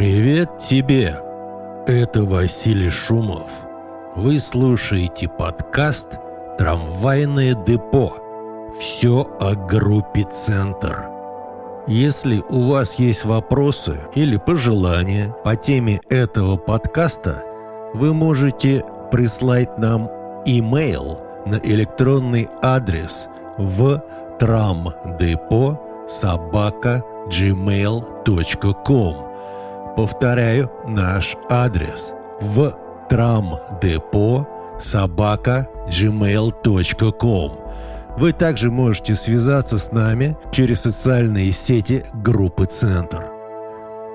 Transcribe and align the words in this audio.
Привет 0.00 0.56
тебе! 0.56 1.14
Это 1.86 2.22
Василий 2.22 2.88
Шумов. 2.88 3.50
Вы 4.16 4.40
слушаете 4.40 5.28
подкаст 5.28 6.18
«Трамвайное 6.56 7.52
депо». 7.52 8.14
Все 8.80 9.28
о 9.40 9.54
группе 9.54 10.22
«Центр». 10.22 11.04
Если 11.86 12.42
у 12.48 12.70
вас 12.70 12.94
есть 12.94 13.26
вопросы 13.26 14.00
или 14.14 14.38
пожелания 14.38 15.36
по 15.44 15.54
теме 15.54 16.00
этого 16.08 16.56
подкаста, 16.56 17.44
вы 17.92 18.14
можете 18.14 18.82
прислать 19.10 19.76
нам 19.76 20.08
имейл 20.46 21.20
на 21.44 21.56
электронный 21.56 22.48
адрес 22.62 23.28
в 23.58 24.02
трамдепо 24.38 25.78
собака 26.08 27.04
gmail.com 27.28 29.29
Повторяю 29.96 30.70
наш 30.86 31.36
адрес 31.50 32.12
в 32.40 32.74
трамдепо 33.08 34.46
собака 34.78 35.68
gmail.com 35.88 37.52
Вы 38.16 38.32
также 38.32 38.70
можете 38.70 39.14
связаться 39.14 39.78
с 39.78 39.92
нами 39.92 40.36
через 40.52 40.82
социальные 40.82 41.52
сети 41.52 42.04
группы 42.14 42.66
«Центр». 42.66 43.30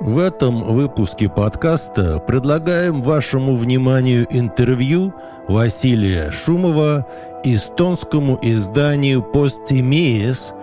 В 0.01 0.19
этом 0.19 0.61
выпуске 0.61 1.29
подкаста 1.29 2.19
предлагаем 2.19 2.99
вашему 2.99 3.55
вниманию 3.55 4.27
интервью 4.29 5.13
Василия 5.47 6.31
Шумова 6.31 7.05
эстонскому 7.43 8.37
изданию 8.41 9.23
«Постимеес», 9.23 10.53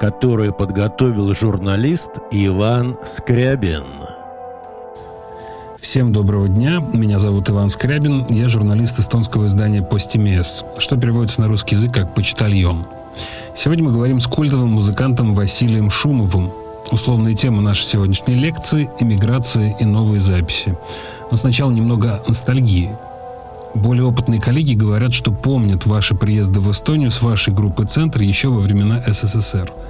которое 0.00 0.52
подготовил 0.52 1.34
журналист 1.34 2.12
Иван 2.30 2.96
Скрябин. 3.04 4.15
Всем 5.80 6.12
доброго 6.12 6.48
дня. 6.48 6.80
Меня 6.80 7.18
зовут 7.18 7.50
Иван 7.50 7.68
Скрябин. 7.68 8.26
Я 8.30 8.48
журналист 8.48 8.98
эстонского 8.98 9.46
издания 9.46 9.82
«Постимес», 9.82 10.64
что 10.78 10.96
переводится 10.96 11.42
на 11.42 11.48
русский 11.48 11.74
язык 11.74 11.92
как 11.92 12.14
«почтальон». 12.14 12.86
Сегодня 13.54 13.84
мы 13.84 13.92
говорим 13.92 14.20
с 14.20 14.26
культовым 14.26 14.70
музыкантом 14.70 15.34
Василием 15.34 15.90
Шумовым. 15.90 16.50
Условная 16.90 17.34
тема 17.34 17.60
нашей 17.60 17.84
сегодняшней 17.84 18.36
лекции– 18.36 18.90
иммиграция 19.00 19.76
и 19.78 19.84
новые 19.84 20.20
записи. 20.20 20.76
Но 21.30 21.36
сначала 21.36 21.70
немного 21.70 22.22
ностальгии. 22.26 22.90
Более 23.74 24.04
опытные 24.04 24.40
коллеги 24.40 24.74
говорят, 24.74 25.12
что 25.12 25.30
помнят 25.30 25.84
ваши 25.84 26.14
приезды 26.14 26.60
в 26.60 26.70
Эстонию 26.70 27.10
с 27.10 27.20
вашей 27.20 27.52
группы 27.52 27.84
«Центр» 27.84 28.22
еще 28.22 28.48
во 28.48 28.60
времена 28.60 29.02
СССР– 29.06 29.72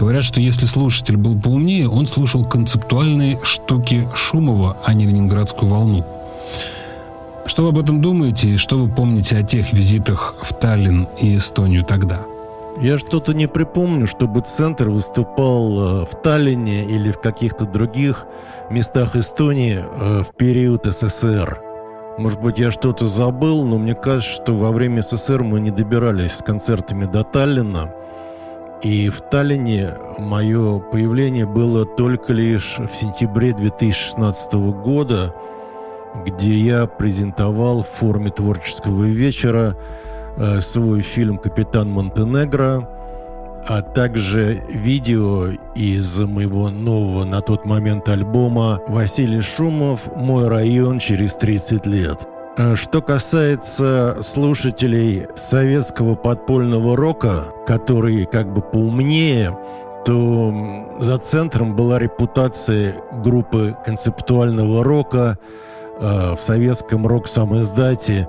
Говорят, 0.00 0.24
что 0.24 0.40
если 0.40 0.64
слушатель 0.64 1.18
был 1.18 1.38
поумнее, 1.38 1.86
он 1.86 2.06
слушал 2.06 2.42
концептуальные 2.42 3.38
штуки 3.42 4.08
Шумова, 4.14 4.78
а 4.82 4.94
не 4.94 5.04
ленинградскую 5.04 5.70
волну. 5.70 6.06
Что 7.44 7.64
вы 7.64 7.68
об 7.68 7.78
этом 7.78 8.00
думаете 8.00 8.48
и 8.48 8.56
что 8.56 8.78
вы 8.78 8.88
помните 8.88 9.36
о 9.36 9.42
тех 9.42 9.74
визитах 9.74 10.36
в 10.40 10.54
Таллин 10.54 11.06
и 11.20 11.36
Эстонию 11.36 11.84
тогда? 11.84 12.20
Я 12.80 12.96
что-то 12.96 13.34
не 13.34 13.46
припомню, 13.46 14.06
чтобы 14.06 14.40
центр 14.40 14.88
выступал 14.88 16.02
э, 16.02 16.06
в 16.06 16.22
Таллине 16.22 16.86
или 16.86 17.12
в 17.12 17.20
каких-то 17.20 17.66
других 17.66 18.24
местах 18.70 19.16
Эстонии 19.16 19.84
э, 19.84 20.22
в 20.22 20.34
период 20.34 20.86
СССР. 20.86 21.60
Может 22.16 22.40
быть, 22.40 22.58
я 22.58 22.70
что-то 22.70 23.06
забыл, 23.06 23.64
но 23.64 23.76
мне 23.76 23.94
кажется, 23.94 24.32
что 24.32 24.54
во 24.54 24.72
время 24.72 25.02
СССР 25.02 25.42
мы 25.42 25.60
не 25.60 25.70
добирались 25.70 26.36
с 26.36 26.42
концертами 26.42 27.04
до 27.04 27.22
Таллина. 27.22 27.92
И 28.82 29.10
в 29.10 29.20
Таллине 29.20 29.94
мое 30.18 30.78
появление 30.78 31.44
было 31.44 31.84
только 31.84 32.32
лишь 32.32 32.78
в 32.78 32.94
сентябре 32.94 33.52
2016 33.52 34.54
года, 34.82 35.34
где 36.24 36.52
я 36.52 36.86
презентовал 36.86 37.82
в 37.82 37.88
форме 37.88 38.30
творческого 38.30 39.04
вечера 39.04 39.76
э, 40.36 40.60
свой 40.60 41.02
фильм 41.02 41.36
«Капитан 41.36 41.90
Монтенегро», 41.90 42.88
а 43.68 43.82
также 43.82 44.62
видео 44.70 45.48
из 45.74 46.18
моего 46.20 46.70
нового 46.70 47.24
на 47.24 47.42
тот 47.42 47.66
момент 47.66 48.08
альбома 48.08 48.80
«Василий 48.88 49.42
Шумов. 49.42 50.08
Мой 50.16 50.48
район 50.48 50.98
через 50.98 51.34
30 51.34 51.84
лет». 51.86 52.26
Э, 52.60 52.76
что 52.76 53.00
касается 53.00 54.18
слушателей 54.20 55.26
советского 55.34 56.14
подпольного 56.14 56.94
рока, 56.94 57.44
которые 57.66 58.26
как 58.26 58.52
бы 58.52 58.60
поумнее, 58.60 59.56
то 60.04 60.52
за 60.98 61.16
центром 61.16 61.74
была 61.74 61.98
репутация 61.98 62.96
группы 63.24 63.74
концептуального 63.86 64.84
рока 64.84 65.38
э, 66.00 66.34
в 66.34 66.40
советском 66.42 67.06
рок-самоиздате. 67.06 68.28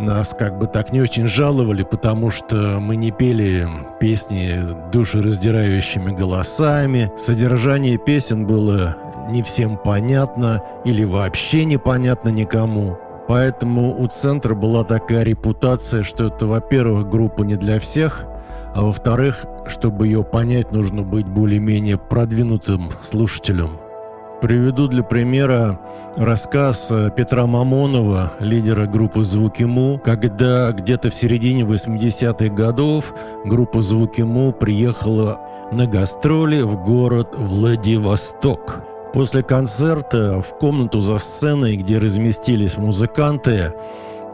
Нас 0.00 0.34
как 0.36 0.58
бы 0.58 0.66
так 0.66 0.92
не 0.92 1.00
очень 1.00 1.26
жаловали, 1.26 1.84
потому 1.84 2.30
что 2.30 2.78
мы 2.80 2.96
не 2.96 3.12
пели 3.12 3.68
песни 4.00 4.58
душераздирающими 4.90 6.10
голосами. 6.10 7.12
Содержание 7.16 7.98
песен 7.98 8.46
было 8.46 8.96
не 9.28 9.44
всем 9.44 9.76
понятно 9.76 10.60
или 10.84 11.04
вообще 11.04 11.64
непонятно 11.64 12.30
никому. 12.30 12.98
Поэтому 13.30 13.96
у 13.96 14.08
центра 14.08 14.56
была 14.56 14.82
такая 14.82 15.22
репутация, 15.22 16.02
что 16.02 16.26
это, 16.26 16.48
во-первых, 16.48 17.08
группа 17.08 17.44
не 17.44 17.54
для 17.54 17.78
всех, 17.78 18.24
а 18.74 18.82
во-вторых, 18.82 19.44
чтобы 19.68 20.08
ее 20.08 20.24
понять, 20.24 20.72
нужно 20.72 21.04
быть 21.04 21.28
более-менее 21.28 21.96
продвинутым 21.96 22.90
слушателем. 23.02 23.70
Приведу 24.42 24.88
для 24.88 25.04
примера 25.04 25.80
рассказ 26.16 26.88
э, 26.90 27.12
Петра 27.16 27.46
Мамонова, 27.46 28.32
лидера 28.40 28.86
группы 28.86 29.22
«Звуки 29.22 29.62
Му», 29.62 30.00
когда 30.04 30.72
где-то 30.72 31.10
в 31.10 31.14
середине 31.14 31.62
80-х 31.62 32.52
годов 32.52 33.14
группа 33.44 33.80
«Звуки 33.80 34.22
Му» 34.22 34.50
приехала 34.50 35.38
на 35.70 35.86
гастроли 35.86 36.62
в 36.62 36.82
город 36.82 37.36
Владивосток– 37.36 38.82
После 39.12 39.42
концерта 39.42 40.40
в 40.40 40.56
комнату 40.58 41.00
за 41.00 41.18
сценой, 41.18 41.76
где 41.76 41.98
разместились 41.98 42.76
музыканты, 42.76 43.72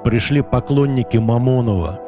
пришли 0.04 0.42
поклонники 0.42 1.16
Мамонова. 1.16 2.00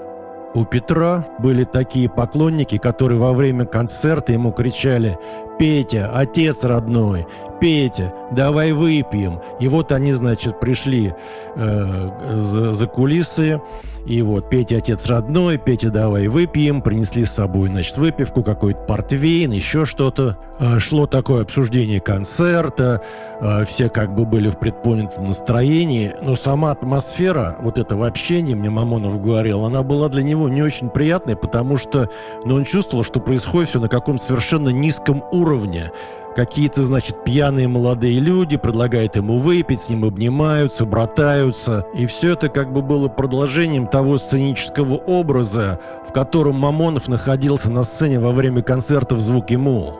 У 0.55 0.65
Петра 0.65 1.27
были 1.39 1.65
такие 1.65 2.11
поклонники, 2.11 2.77
которые 2.79 3.19
во 3.19 3.33
время 3.33 3.65
концерта 3.65 4.33
ему 4.33 4.53
кричали 4.53 5.19
«Петя, 5.59 6.11
отец 6.13 6.65
родной! 6.65 7.27
Петя, 7.61 8.15
давай 8.33 8.73
выпьем!» 8.73 9.41
И 9.61 9.69
вот 9.69 9.91
они, 9.91 10.13
значит, 10.13 10.61
пришли 10.61 11.15
э, 11.57 12.11
за, 12.37 12.73
за 12.73 12.87
кулисы, 12.87 13.61
и 14.09 14.23
вот 14.23 14.49
Петя 14.49 14.79
отец 14.79 15.07
родной, 15.07 15.59
Петя 15.59 15.91
давай 15.91 16.29
выпьем, 16.29 16.81
принесли 16.81 17.27
с 17.27 17.33
собой, 17.33 17.69
значит, 17.69 17.99
выпивку, 17.99 18.43
какой-то 18.43 18.81
портвейн, 18.81 19.53
еще 19.53 19.85
что-то. 19.85 20.39
А, 20.59 20.81
шло 20.81 21.07
такое 21.07 21.43
обсуждение 21.43 22.01
концерта, 22.01 23.03
а, 23.41 23.67
все 23.67 23.91
как 23.91 24.15
бы 24.15 24.25
были 24.25 24.49
в 24.49 24.59
предпонятом 24.59 25.27
настроении, 25.27 26.15
но 26.23 26.37
сама 26.37 26.71
атмосфера 26.71 27.59
вот 27.61 27.79
этого 27.79 28.07
общения, 28.07 28.55
мне 28.55 28.71
Мамонов 28.71 29.21
говорил, 29.23 29.67
она 29.67 29.83
была 29.83 30.09
для 30.09 30.23
него 30.23 30.49
не 30.49 30.63
очень 30.63 30.89
приятной, 30.89 31.37
потому 31.37 31.77
что 31.77 32.09
ну, 32.47 32.55
он 32.55 32.65
чувствовал, 32.65 33.05
что 33.05 33.21
происходит 33.21 33.69
все 33.69 33.79
на 33.79 33.91
каком-то 33.91 34.25
совершенно 34.25 34.71
низком 34.71 35.23
уровне 35.31 35.93
какие-то, 36.39 36.85
значит, 36.85 37.25
пьяные 37.25 37.67
молодые 37.67 38.21
люди 38.21 38.57
предлагают 38.57 39.17
ему 39.17 39.39
выпить, 39.39 39.81
с 39.81 39.89
ним 39.89 40.05
обнимаются, 40.05 40.85
братаются. 40.85 41.85
И 41.95 42.07
все 42.07 42.35
это 42.35 42.49
как 42.49 42.73
бы 42.73 42.81
было 42.81 43.09
продолжением 43.09 43.89
того 43.89 43.98
сценического 44.19 44.95
образа, 44.95 45.81
в 46.09 46.13
котором 46.13 46.57
Мамонов 46.57 47.09
находился 47.09 47.71
на 47.71 47.85
сцене 47.85 48.21
во 48.21 48.33
время 48.33 48.63
концертов 48.63 49.21
«Звук 49.21 49.51
ему». 49.51 49.95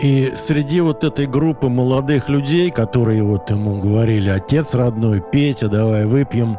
И 0.00 0.32
среди 0.34 0.80
вот 0.80 1.04
этой 1.04 1.26
группы 1.26 1.68
молодых 1.68 2.30
людей, 2.30 2.70
которые 2.70 3.22
вот 3.22 3.50
ему 3.50 3.80
говорили 3.80 4.30
«Отец 4.30 4.74
родной, 4.74 5.20
Петя, 5.20 5.68
давай 5.68 6.06
выпьем», 6.06 6.58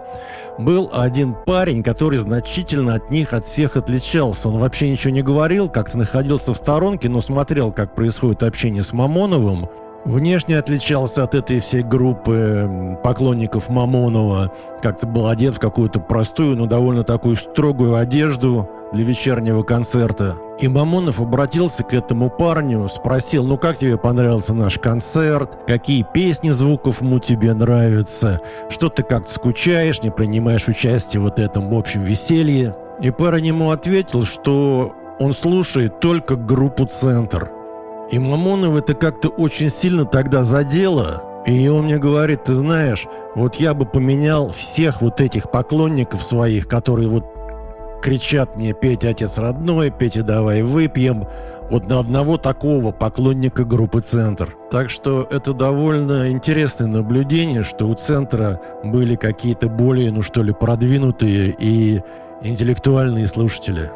был 0.60 0.92
один 0.94 1.36
парень, 1.46 1.81
который 1.81 2.19
значительно 2.19 2.96
от 2.96 3.10
них, 3.10 3.34
от 3.34 3.46
всех 3.46 3.78
отличался. 3.78 4.50
Он 4.50 4.60
вообще 4.60 4.92
ничего 4.92 5.12
не 5.12 5.24
говорил, 5.24 5.69
как-то 5.69 5.98
находился 5.98 6.54
в 6.54 6.57
сторонке, 6.57 7.10
но 7.10 7.19
смотрел, 7.22 7.72
как 7.72 7.96
происходит 7.96 8.44
общение 8.44 8.84
с 8.84 8.94
Мамоновым. 8.94 9.68
Внешне 10.06 10.57
отличался 10.57 11.24
от 11.24 11.36
этой 11.36 11.59
всей 11.59 11.83
группы 11.83 12.98
поклонников 13.03 13.69
Мамонова. 13.69 14.51
Как-то 14.81 15.06
был 15.06 15.27
одет 15.27 15.56
в 15.56 15.59
какую-то 15.59 16.00
простую, 16.00 16.57
но 16.57 16.65
довольно 16.65 17.03
такую 17.03 17.36
строгую 17.36 17.95
одежду 17.95 18.68
для 18.94 19.03
вечернего 19.03 19.62
концерта. 19.62 20.36
И 20.59 20.68
Мамонов 20.68 21.19
обратился 21.19 21.83
к 21.83 21.94
этому 21.94 22.30
парню, 22.30 22.88
спросил, 22.89 23.45
ну 23.45 23.57
как 23.57 23.77
тебе 23.77 23.98
понравился 23.98 24.53
наш 24.56 24.80
концерт, 24.80 25.59
какие 25.68 26.04
песни 26.13 26.50
звуков 26.50 27.01
ему 27.01 27.19
тебе 27.19 27.54
нравятся, 27.54 28.42
что 28.69 28.89
ты 28.89 29.04
как-то 29.04 29.31
скучаешь, 29.31 30.01
не 30.01 30.09
принимаешь 30.09 30.68
участие 30.68 31.19
в 31.21 31.25
вот 31.25 31.38
этом 31.38 31.74
общем 31.75 32.01
веселье. 32.01 32.75
И 33.00 33.12
парень 33.12 33.47
ему 33.47 33.71
ответил, 33.71 34.25
что 34.25 34.94
он 35.19 35.33
слушает 35.33 36.00
только 36.00 36.36
группу 36.36 36.86
«Центр». 36.86 37.51
И 38.12 38.19
Мамонов 38.19 38.75
это 38.75 38.94
как-то 38.94 39.30
очень 39.30 39.69
сильно 39.69 40.06
тогда 40.06 40.44
задело, 40.44 41.44
И 41.48 41.68
он 41.69 41.86
мне 41.86 41.98
говорит, 41.98 42.44
ты 42.44 42.54
знаешь, 42.54 43.08
вот 43.36 43.56
я 43.56 43.74
бы 43.74 43.86
поменял 43.86 44.52
всех 44.52 45.02
вот 45.02 45.22
этих 45.22 45.50
поклонников 45.50 46.22
своих, 46.22 46.68
которые 46.68 47.08
вот 47.08 47.25
кричат 48.04 48.56
мне 48.58 48.74
«Петя, 48.74 49.10
отец 49.10 49.38
родной, 49.38 49.92
Петя, 49.92 50.24
давай 50.24 50.62
выпьем», 50.62 51.25
вот 51.69 51.88
на 51.88 52.00
одного 52.00 52.38
такого 52.38 52.92
поклонника 52.92 53.63
группы 53.63 54.02
«Центр». 54.02 54.56
Так 54.69 54.90
что 54.90 55.25
это 55.31 55.54
довольно 55.54 56.30
интересное 56.30 56.88
наблюдение, 56.88 57.64
что 57.64 57.88
у 57.88 57.94
«Центра» 57.94 58.60
были 58.84 59.16
какие-то 59.16 59.69
более, 59.69 60.12
ну 60.12 60.22
что 60.22 60.44
ли, 60.44 60.52
продвинутые 60.52 61.56
и 61.57 62.02
интеллектуальные 62.42 63.28
слушатели. 63.28 63.90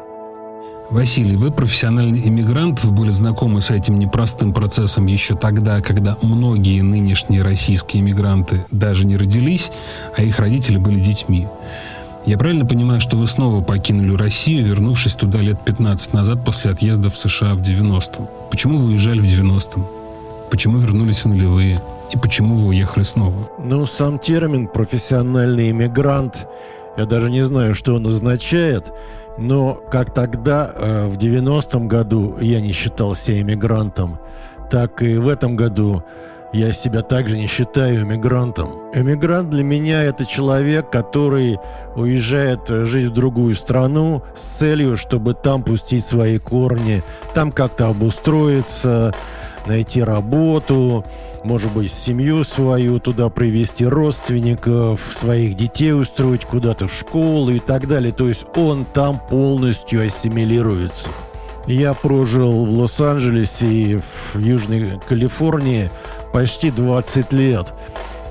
Василий, 0.90 1.36
вы 1.36 1.50
профессиональный 1.50 2.20
иммигрант, 2.28 2.84
вы 2.84 2.92
были 2.92 3.10
знакомы 3.10 3.60
с 3.60 3.70
этим 3.70 3.98
непростым 3.98 4.52
процессом 4.52 5.06
еще 5.06 5.34
тогда, 5.34 5.80
когда 5.80 6.16
многие 6.22 6.80
нынешние 6.80 7.42
российские 7.42 8.02
иммигранты 8.02 8.64
даже 8.70 9.04
не 9.04 9.16
родились, 9.16 9.72
а 10.16 10.22
их 10.22 10.38
родители 10.38 10.76
были 10.76 11.00
детьми. 11.00 11.48
Я 12.24 12.38
правильно 12.38 12.64
понимаю, 12.64 13.00
что 13.00 13.16
вы 13.16 13.26
снова 13.26 13.62
покинули 13.62 14.16
Россию, 14.16 14.64
вернувшись 14.64 15.14
туда 15.14 15.40
лет 15.40 15.60
15 15.64 16.12
назад 16.12 16.44
после 16.44 16.70
отъезда 16.70 17.10
в 17.10 17.18
США 17.18 17.54
в 17.54 17.62
90-м? 17.62 18.28
Почему 18.50 18.78
вы 18.78 18.90
уезжали 18.90 19.18
в 19.18 19.24
90-м? 19.24 19.84
Почему 20.50 20.78
вернулись 20.78 21.24
в 21.24 21.28
нулевые? 21.28 21.80
И 22.12 22.18
почему 22.18 22.54
вы 22.54 22.68
уехали 22.68 23.02
снова? 23.02 23.48
Ну, 23.58 23.84
сам 23.86 24.20
термин 24.20 24.68
«профессиональный 24.68 25.70
иммигрант», 25.70 26.46
я 26.96 27.04
даже 27.04 27.30
не 27.30 27.42
знаю, 27.42 27.74
что 27.74 27.94
он 27.94 28.06
означает, 28.06 28.92
но 29.38 29.74
как 29.90 30.12
тогда, 30.14 30.70
э, 30.74 31.06
в 31.06 31.16
90-м 31.16 31.88
году, 31.88 32.36
я 32.40 32.60
не 32.60 32.72
считался 32.72 33.38
иммигрантом, 33.40 34.18
так 34.70 35.02
и 35.02 35.16
в 35.16 35.28
этом 35.28 35.56
году 35.56 36.02
я 36.52 36.72
себя 36.72 37.02
также 37.02 37.36
не 37.36 37.46
считаю 37.46 38.02
эмигрантом. 38.02 38.70
Эмигрант 38.94 39.50
для 39.50 39.62
меня 39.62 40.02
это 40.02 40.24
человек, 40.24 40.90
который 40.90 41.58
уезжает 41.96 42.68
жить 42.68 43.10
в 43.10 43.12
другую 43.12 43.54
страну 43.54 44.22
с 44.34 44.42
целью, 44.42 44.96
чтобы 44.96 45.34
там 45.34 45.62
пустить 45.62 46.04
свои 46.04 46.38
корни, 46.38 47.02
там 47.34 47.52
как-то 47.52 47.88
обустроиться, 47.88 49.12
найти 49.66 50.02
работу, 50.02 51.04
может 51.44 51.72
быть, 51.72 51.92
семью 51.92 52.44
свою 52.44 52.98
туда 53.00 53.28
привести, 53.28 53.86
родственников, 53.86 55.00
своих 55.12 55.54
детей 55.54 55.92
устроить 55.92 56.44
куда-то 56.44 56.88
в 56.88 56.92
школу 56.92 57.50
и 57.50 57.58
так 57.58 57.86
далее. 57.86 58.12
То 58.12 58.28
есть 58.28 58.44
он 58.54 58.84
там 58.84 59.20
полностью 59.28 60.04
ассимилируется. 60.04 61.08
Я 61.66 61.94
прожил 61.94 62.64
в 62.64 62.70
Лос-Анджелесе 62.70 63.66
и 63.66 63.98
в 63.98 64.38
Южной 64.38 65.00
Калифорнии– 65.08 65.90
почти 66.36 66.70
20 66.70 67.32
лет. 67.32 67.72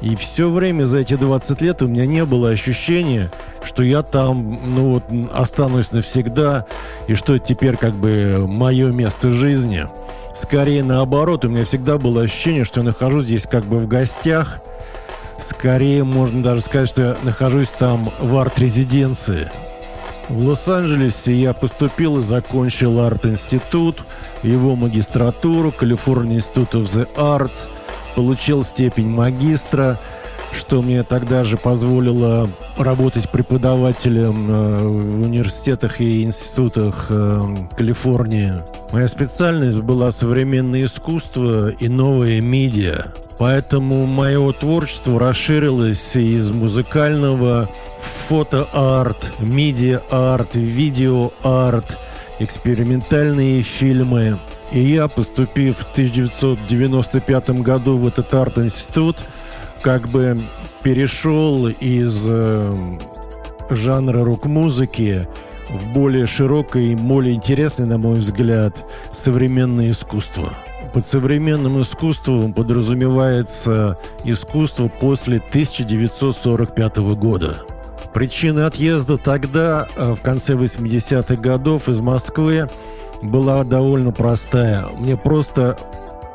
И 0.01 0.15
все 0.15 0.49
время 0.49 0.85
за 0.85 0.99
эти 0.99 1.15
20 1.15 1.61
лет 1.61 1.81
у 1.81 1.87
меня 1.87 2.05
не 2.05 2.25
было 2.25 2.49
ощущения, 2.49 3.31
что 3.63 3.83
я 3.83 4.01
там, 4.03 4.59
ну 4.65 4.91
вот, 4.91 5.03
останусь 5.33 5.91
навсегда, 5.91 6.65
и 7.07 7.15
что 7.15 7.39
теперь 7.39 7.77
как 7.77 7.93
бы 7.93 8.45
мое 8.47 8.91
место 8.91 9.31
жизни. 9.31 9.87
Скорее 10.33 10.83
наоборот, 10.83 11.45
у 11.45 11.49
меня 11.49 11.63
всегда 11.63 11.97
было 11.97 12.23
ощущение, 12.23 12.65
что 12.65 12.81
я 12.81 12.85
нахожусь 12.85 13.25
здесь 13.25 13.47
как 13.49 13.63
бы 13.63 13.77
в 13.79 13.87
гостях. 13.87 14.59
Скорее, 15.39 16.03
можно 16.03 16.43
даже 16.43 16.61
сказать, 16.61 16.89
что 16.89 17.01
я 17.01 17.17
нахожусь 17.23 17.69
там 17.69 18.11
в 18.19 18.37
арт-резиденции. 18.37 19.49
В 20.27 20.47
Лос-Анджелесе 20.47 21.35
я 21.35 21.53
поступил 21.53 22.17
и 22.17 22.21
закончил 22.21 22.99
арт-институт, 22.99 24.03
его 24.43 24.75
магистратуру, 24.75 25.69
California 25.69 26.37
Institute 26.37 26.71
of 26.71 26.83
the 26.83 27.07
Arts– 27.15 27.69
получил 28.15 28.63
степень 28.63 29.09
магистра, 29.09 29.99
что 30.51 30.81
мне 30.81 31.03
тогда 31.03 31.43
же 31.43 31.57
позволило 31.57 32.49
работать 32.77 33.29
преподавателем 33.29 34.49
э, 34.49 34.79
в 34.79 35.23
университетах 35.23 35.99
и 35.99 36.23
институтах 36.23 37.07
э, 37.09 37.41
Калифорнии. 37.77 38.53
Моя 38.91 39.07
специальность 39.07 39.81
была 39.81 40.11
современное 40.11 40.85
искусство 40.85 41.69
и 41.69 41.89
новые 41.89 42.41
медиа. 42.41 43.05
Поэтому 43.37 44.05
мое 44.05 44.53
творчество 44.53 45.19
расширилось 45.19 46.15
из 46.15 46.51
музыкального 46.51 47.69
в 47.99 48.29
фото-арт, 48.29 49.33
медиа-арт, 49.39 50.55
видео-арт, 50.55 51.97
экспериментальные 52.39 53.61
фильмы– 53.61 54.39
и 54.71 54.79
я, 54.79 55.07
поступив 55.07 55.77
в 55.77 55.91
1995 55.91 57.49
году 57.61 57.97
в 57.97 58.07
этот 58.07 58.33
арт-институт, 58.33 59.17
как 59.81 60.09
бы 60.09 60.43
перешел 60.83 61.67
из 61.67 62.25
э, 62.27 62.97
жанра 63.69 64.23
рок-музыки 64.23 65.27
в 65.69 65.87
более 65.93 66.27
широкое 66.27 66.83
и 66.83 66.95
более 66.95 67.35
интересное, 67.35 67.85
на 67.85 67.97
мой 67.97 68.19
взгляд, 68.19 68.83
современное 69.11 69.91
искусство. 69.91 70.53
Под 70.93 71.05
современным 71.05 71.81
искусством 71.81 72.53
подразумевается 72.53 73.97
искусство 74.23 74.87
после 74.87 75.37
1945 75.37 76.97
года. 76.97 77.57
Причины 78.15 78.61
отъезда 78.61 79.17
тогда, 79.17 79.89
э, 79.93 80.13
в 80.13 80.21
конце 80.21 80.53
80-х 80.53 81.35
годов 81.35 81.89
из 81.89 81.99
Москвы, 81.99 82.69
была 83.21 83.65
довольно 83.65 84.13
простая. 84.13 84.85
Мне 84.97 85.17
просто 85.17 85.77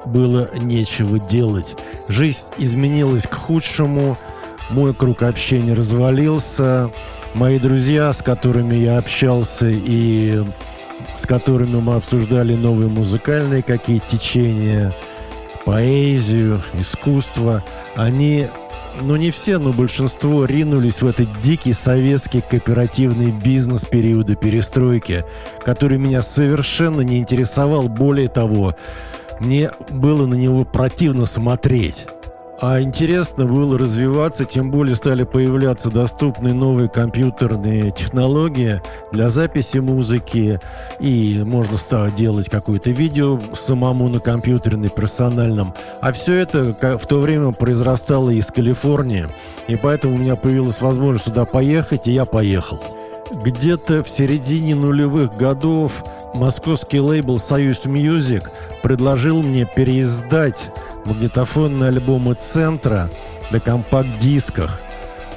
было 0.04 0.50
нечего 0.58 1.18
делать. 1.18 1.78
Жизнь 2.06 2.44
изменилась 2.58 3.26
к 3.26 3.32
худшему, 3.32 4.18
мой 4.68 4.92
круг 4.92 5.22
общения 5.22 5.72
развалился, 5.72 6.90
мои 7.32 7.58
друзья, 7.58 8.12
с 8.12 8.20
которыми 8.20 8.74
я 8.74 8.98
общался 8.98 9.68
и 9.70 10.44
с 11.16 11.24
которыми 11.24 11.80
мы 11.80 11.94
обсуждали 11.94 12.56
новые 12.56 12.90
музыкальные 12.90 13.62
какие-то 13.62 14.18
течения, 14.18 14.94
поэзию, 15.64 16.60
искусство, 16.74 17.64
они 17.96 18.50
ну 19.00 19.16
не 19.16 19.30
все, 19.30 19.58
но 19.58 19.72
большинство 19.72 20.44
ринулись 20.44 21.02
в 21.02 21.06
этот 21.06 21.38
дикий 21.38 21.72
советский 21.72 22.40
кооперативный 22.40 23.32
бизнес 23.32 23.84
периода 23.84 24.36
перестройки, 24.36 25.24
который 25.64 25.98
меня 25.98 26.22
совершенно 26.22 27.00
не 27.00 27.18
интересовал. 27.18 27.88
Более 27.88 28.28
того, 28.28 28.74
мне 29.38 29.70
было 29.90 30.26
на 30.26 30.34
него 30.34 30.64
противно 30.64 31.26
смотреть. 31.26 32.06
А 32.62 32.82
интересно 32.82 33.46
было 33.46 33.78
развиваться, 33.78 34.44
тем 34.44 34.70
более 34.70 34.94
стали 34.94 35.24
появляться 35.24 35.90
доступные 35.90 36.52
новые 36.52 36.90
компьютерные 36.90 37.90
технологии 37.90 38.82
для 39.12 39.30
записи 39.30 39.78
музыки. 39.78 40.60
И 41.00 41.42
можно 41.42 41.78
стало 41.78 42.10
делать 42.10 42.50
какое-то 42.50 42.90
видео 42.90 43.40
самому 43.54 44.10
на 44.10 44.20
компьютере, 44.20 44.76
на 44.76 44.90
персональном. 44.90 45.72
А 46.02 46.12
все 46.12 46.34
это 46.34 46.98
в 46.98 47.06
то 47.06 47.20
время 47.20 47.52
произрастало 47.52 48.28
из 48.28 48.50
Калифорнии. 48.50 49.26
И 49.66 49.76
поэтому 49.76 50.16
у 50.16 50.18
меня 50.18 50.36
появилась 50.36 50.82
возможность 50.82 51.24
сюда 51.26 51.46
поехать, 51.46 52.08
и 52.08 52.12
я 52.12 52.26
поехал. 52.26 52.78
Где-то 53.42 54.04
в 54.04 54.10
середине 54.10 54.74
нулевых 54.74 55.34
годов 55.38 56.04
московский 56.34 57.00
лейбл 57.00 57.38
«Союз 57.38 57.86
Music» 57.86 58.50
предложил 58.82 59.42
мне 59.42 59.64
переиздать 59.64 60.68
магнитофонные 61.04 61.88
альбомы 61.88 62.34
«Центра» 62.34 63.10
на 63.50 63.60
компакт-дисках, 63.60 64.80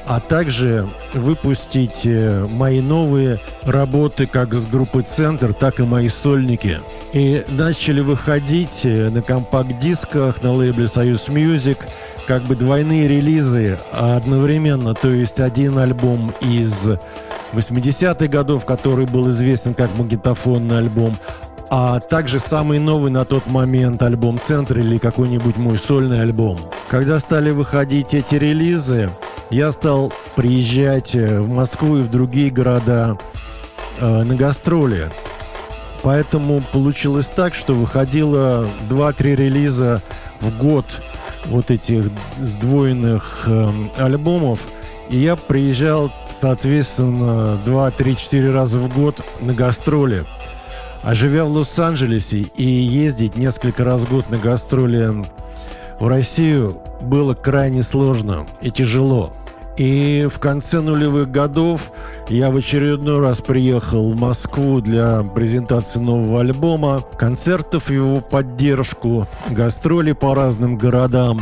а 0.05 0.19
также 0.19 0.87
выпустить 1.13 2.05
э, 2.05 2.45
мои 2.49 2.81
новые 2.81 3.39
работы 3.63 4.27
как 4.27 4.53
с 4.53 4.65
группы 4.65 5.01
«Центр», 5.01 5.53
так 5.53 5.79
и 5.79 5.83
мои 5.83 6.09
сольники. 6.09 6.79
И 7.13 7.43
начали 7.47 8.01
выходить 8.01 8.81
э, 8.83 9.09
на 9.09 9.21
компакт-дисках 9.21 10.43
на 10.43 10.53
лейбле 10.53 10.87
«Союз 10.87 11.27
Music» 11.27 11.79
как 12.27 12.43
бы 12.43 12.55
двойные 12.55 13.07
релизы 13.07 13.79
одновременно, 13.91 14.93
то 14.93 15.09
есть 15.09 15.39
один 15.39 15.77
альбом 15.77 16.33
из 16.39 16.89
80-х 17.53 18.27
годов, 18.27 18.65
который 18.65 19.05
был 19.05 19.29
известен 19.29 19.73
как 19.73 19.95
магнитофонный 19.97 20.77
альбом, 20.77 21.17
а 21.75 21.99
также 21.99 22.39
самый 22.39 22.77
новый 22.77 23.09
на 23.09 23.25
тот 23.25 23.47
момент 23.47 24.03
альбом 24.03 24.39
«Центр» 24.39 24.77
или 24.77 24.99
какой-нибудь 24.99 25.57
мой 25.57 25.79
сольный 25.79 26.21
альбом. 26.21 26.59
Когда 26.87 27.17
стали 27.17 27.49
выходить 27.49 28.13
эти 28.13 28.35
релизы, 28.35 29.09
я 29.49 29.71
стал 29.71 30.13
приезжать 30.35 31.15
э, 31.15 31.41
в 31.41 31.51
Москву 31.51 31.97
и 31.97 32.01
в 32.03 32.11
другие 32.11 32.51
города 32.51 33.17
э, 33.99 34.23
на 34.23 34.35
гастроли. 34.35 35.09
Поэтому 36.03 36.61
получилось 36.71 37.31
так, 37.35 37.55
что 37.55 37.73
выходило 37.73 38.69
2-3 38.87 39.35
релиза 39.35 40.03
в 40.41 40.55
год 40.55 40.85
вот 41.45 41.71
этих 41.71 42.11
сдвоенных 42.37 43.45
э, 43.47 43.71
альбомов. 43.97 44.67
И 45.09 45.17
я 45.17 45.35
приезжал, 45.35 46.11
соответственно, 46.29 47.59
2-3-4 47.65 48.53
раза 48.53 48.77
в 48.77 48.93
год 48.93 49.21
на 49.41 49.55
гастроли. 49.55 50.23
А 51.03 51.13
живя 51.13 51.45
в 51.45 51.49
Лос-Анджелесе 51.49 52.45
и 52.55 52.63
ездить 52.63 53.35
несколько 53.35 53.83
раз 53.83 54.03
в 54.03 54.09
год 54.09 54.29
на 54.29 54.37
гастроли 54.37 55.11
в 55.99 56.07
Россию 56.07 56.77
было 57.01 57.33
крайне 57.33 57.83
сложно 57.83 58.47
и 58.61 58.71
тяжело. 58.71 59.33
И 59.77 60.27
в 60.31 60.39
конце 60.39 60.81
нулевых 60.81 61.31
годов 61.31 61.91
я 62.29 62.51
в 62.51 62.57
очередной 62.57 63.19
раз 63.19 63.41
приехал 63.41 64.11
в 64.11 64.15
Москву 64.15 64.81
для 64.81 65.23
презентации 65.23 65.99
нового 65.99 66.41
альбома, 66.41 67.03
концертов 67.17 67.89
его 67.89 68.21
поддержку, 68.21 69.27
гастроли 69.49 70.13
по 70.13 70.35
разным 70.35 70.77
городам. 70.77 71.41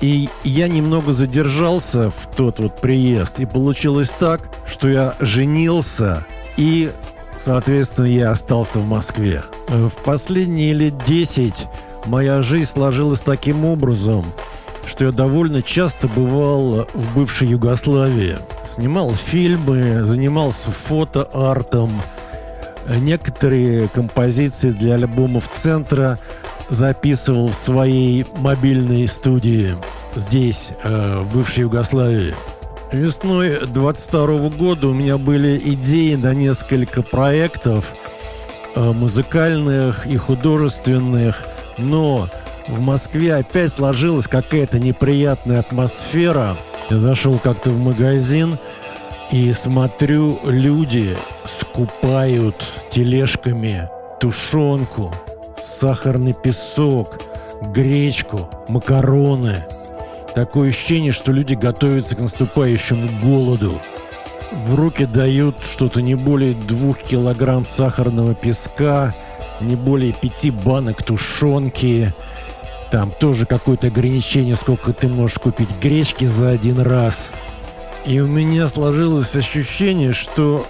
И 0.00 0.28
я 0.44 0.68
немного 0.68 1.12
задержался 1.12 2.10
в 2.10 2.28
тот 2.36 2.60
вот 2.60 2.80
приезд. 2.80 3.40
И 3.40 3.46
получилось 3.46 4.14
так, 4.18 4.48
что 4.64 4.88
я 4.88 5.14
женился 5.20 6.24
и, 6.56 6.92
соответственно, 7.38 8.06
я 8.06 8.30
остался 8.30 8.78
в 8.78 8.86
Москве. 8.86 9.42
В 9.68 9.92
последние 10.04 10.74
лет 10.74 10.94
10 11.04 11.66
моя 12.06 12.42
жизнь 12.42 12.70
сложилась 12.70 13.20
таким 13.20 13.64
образом– 13.64 14.26
что 14.88 15.04
я 15.04 15.12
довольно 15.12 15.62
часто 15.62 16.08
бывал 16.08 16.88
в 16.94 17.14
бывшей 17.14 17.48
Югославии. 17.48 18.38
Снимал 18.66 19.12
фильмы, 19.12 20.04
занимался 20.04 20.72
фотоартом. 20.72 21.92
Некоторые 22.88 23.88
композиции 23.88 24.70
для 24.70 24.94
альбомов 24.94 25.48
центра 25.48 26.18
записывал 26.70 27.48
в 27.48 27.54
своей 27.54 28.24
мобильной 28.36 29.06
студии 29.08 29.76
здесь, 30.14 30.70
э, 30.82 31.20
в 31.20 31.34
бывшей 31.34 31.62
Югославии. 31.62 32.34
Весной 32.92 33.66
22 33.66 34.48
года 34.48 34.88
у 34.88 34.94
меня 34.94 35.18
были 35.18 35.60
идеи 35.72 36.14
на 36.14 36.32
несколько 36.32 37.02
проектов 37.02 37.94
э, 38.74 38.80
музыкальных 38.80 40.06
и 40.06 40.16
художественных, 40.16 41.44
но 41.76 42.30
в 42.66 42.80
Москве 42.80 43.34
опять 43.34 43.72
сложилась 43.72 44.26
какая-то 44.26 44.78
неприятная 44.78 45.60
атмосфера. 45.60 46.56
Я 46.88 46.98
зашел 46.98 47.38
как-то 47.38 47.70
в 47.70 47.78
магазин 47.78 48.56
и 49.30 49.52
смотрю, 49.52 50.40
люди 50.44 51.14
скупают 51.44 52.56
тележками 52.90 53.90
тушенку, 54.18 55.14
сахарный 55.60 56.32
песок, 56.32 57.18
гречку, 57.74 58.48
макароны. 58.68 59.64
Такое 60.38 60.68
ощущение, 60.68 61.10
что 61.10 61.32
люди 61.32 61.54
готовятся 61.54 62.14
к 62.14 62.20
наступающему 62.20 63.20
голоду. 63.20 63.80
В 64.66 64.76
руки 64.76 65.04
дают 65.04 65.56
что-то 65.64 66.00
не 66.00 66.14
более 66.14 66.54
двух 66.54 67.00
килограмм 67.00 67.64
сахарного 67.64 68.36
песка, 68.36 69.16
не 69.60 69.74
более 69.74 70.12
пяти 70.12 70.52
банок 70.52 71.02
тушенки, 71.02 72.14
там 72.92 73.10
тоже 73.10 73.46
какое-то 73.46 73.88
ограничение, 73.88 74.54
сколько 74.54 74.92
ты 74.92 75.08
можешь 75.08 75.40
купить 75.40 75.70
гречки 75.82 76.24
за 76.24 76.50
один 76.50 76.78
раз. 76.82 77.30
И 78.06 78.20
у 78.20 78.28
меня 78.28 78.68
сложилось 78.68 79.34
ощущение, 79.34 80.12
что 80.12 80.68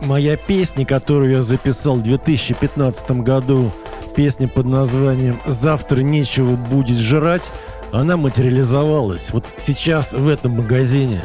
моя 0.00 0.38
песня, 0.38 0.86
которую 0.86 1.32
я 1.32 1.42
записал 1.42 1.96
в 1.96 2.02
2015 2.02 3.10
году, 3.20 3.74
песня 4.16 4.48
под 4.48 4.64
названием 4.64 5.38
«Завтра 5.44 6.00
нечего 6.00 6.56
будет 6.56 6.96
жрать», 6.96 7.52
она 7.98 8.16
материализовалась 8.16 9.30
вот 9.30 9.44
сейчас 9.58 10.12
в 10.12 10.28
этом 10.28 10.52
магазине. 10.52 11.20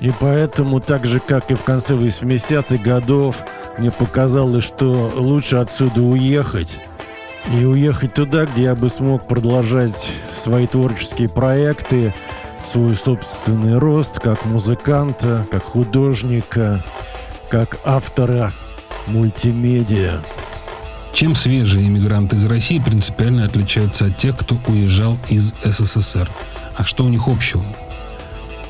И 0.00 0.12
поэтому, 0.18 0.80
так 0.80 1.06
же, 1.06 1.20
как 1.20 1.50
и 1.50 1.54
в 1.54 1.62
конце 1.62 1.94
80-х 1.94 2.82
годов, 2.82 3.36
мне 3.78 3.90
показалось, 3.90 4.64
что 4.64 5.12
лучше 5.14 5.56
отсюда 5.56 6.00
уехать 6.00 6.78
и 7.54 7.64
уехать 7.64 8.14
туда, 8.14 8.46
где 8.46 8.64
я 8.64 8.74
бы 8.74 8.88
смог 8.88 9.26
продолжать 9.26 10.10
свои 10.34 10.66
творческие 10.66 11.28
проекты, 11.28 12.14
свой 12.64 12.96
собственный 12.96 13.78
рост 13.78 14.20
как 14.20 14.44
музыканта, 14.44 15.46
как 15.50 15.62
художника, 15.62 16.84
как 17.48 17.78
автора 17.84 18.52
мультимедиа. 19.06 20.20
Чем 21.12 21.34
свежие 21.34 21.86
иммигранты 21.86 22.36
из 22.36 22.44
России 22.46 22.78
принципиально 22.78 23.44
отличаются 23.44 24.06
от 24.06 24.16
тех, 24.16 24.36
кто 24.36 24.56
уезжал 24.68 25.18
из 25.28 25.52
СССР? 25.64 26.30
А 26.76 26.84
что 26.84 27.04
у 27.04 27.08
них 27.08 27.28
общего? 27.28 27.64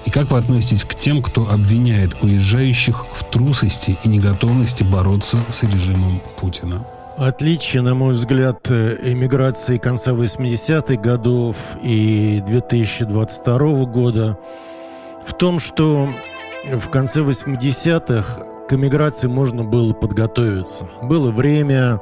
И 0.07 0.11
как 0.11 0.31
вы 0.31 0.39
относитесь 0.39 0.85
к 0.85 0.95
тем, 0.95 1.23
кто 1.23 1.51
обвиняет 1.51 2.17
уезжающих 2.23 3.07
в 3.13 3.25
трусости 3.31 3.99
и 4.03 4.09
неготовности 4.09 4.83
бороться 4.83 5.39
с 5.53 5.63
режимом 5.63 6.21
Путина? 6.41 6.85
Отличие, 7.19 7.83
на 7.83 7.95
мой 7.95 8.15
взгляд, 8.15 8.71
эмиграции 8.71 9.77
конца 9.77 10.13
80-х 10.13 10.95
годов 10.95 11.57
и 11.83 12.43
2022 12.47 13.85
года 13.85 14.39
в 15.27 15.35
том, 15.35 15.59
что 15.59 16.09
в 16.65 16.89
конце 16.89 17.21
80-х 17.21 18.43
к 18.71 18.73
эмиграции 18.73 19.27
можно 19.27 19.65
было 19.65 19.93
подготовиться. 19.93 20.89
Было 21.03 21.33
время 21.33 22.01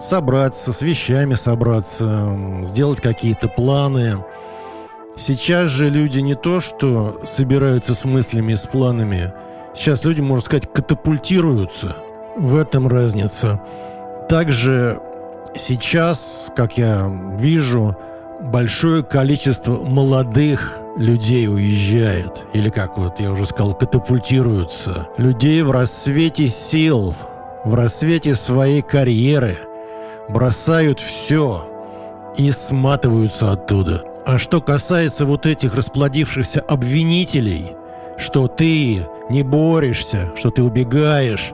собраться, 0.00 0.72
с 0.72 0.80
вещами 0.80 1.34
собраться, 1.34 2.62
сделать 2.62 3.02
какие-то 3.02 3.48
планы. 3.48 4.24
Сейчас 5.14 5.68
же 5.68 5.90
люди 5.90 6.20
не 6.20 6.34
то, 6.34 6.60
что 6.60 7.20
собираются 7.26 7.94
с 7.94 8.06
мыслями 8.06 8.52
и 8.52 8.56
с 8.56 8.66
планами. 8.66 9.34
Сейчас 9.74 10.06
люди, 10.06 10.22
можно 10.22 10.42
сказать, 10.42 10.72
катапультируются. 10.72 11.94
В 12.38 12.56
этом 12.56 12.88
разница. 12.88 13.60
Также 14.30 14.98
сейчас, 15.54 16.50
как 16.56 16.78
я 16.78 17.12
вижу, 17.38 17.94
большое 18.40 19.02
количество 19.02 19.76
молодых 19.76 20.78
людей 20.96 21.48
уезжает. 21.48 22.44
Или, 22.52 22.70
как 22.70 22.98
вот 22.98 23.20
я 23.20 23.32
уже 23.32 23.46
сказал, 23.46 23.74
катапультируются. 23.74 25.08
Людей 25.18 25.62
в 25.62 25.70
рассвете 25.70 26.48
сил, 26.48 27.14
в 27.64 27.74
рассвете 27.74 28.34
своей 28.34 28.82
карьеры 28.82 29.58
бросают 30.28 31.00
все 31.00 31.68
и 32.36 32.50
сматываются 32.50 33.52
оттуда. 33.52 34.04
А 34.26 34.38
что 34.38 34.60
касается 34.60 35.24
вот 35.24 35.46
этих 35.46 35.74
расплодившихся 35.74 36.60
обвинителей, 36.60 37.72
что 38.18 38.48
ты 38.48 39.02
не 39.30 39.42
борешься, 39.42 40.32
что 40.36 40.50
ты 40.50 40.62
убегаешь, 40.62 41.52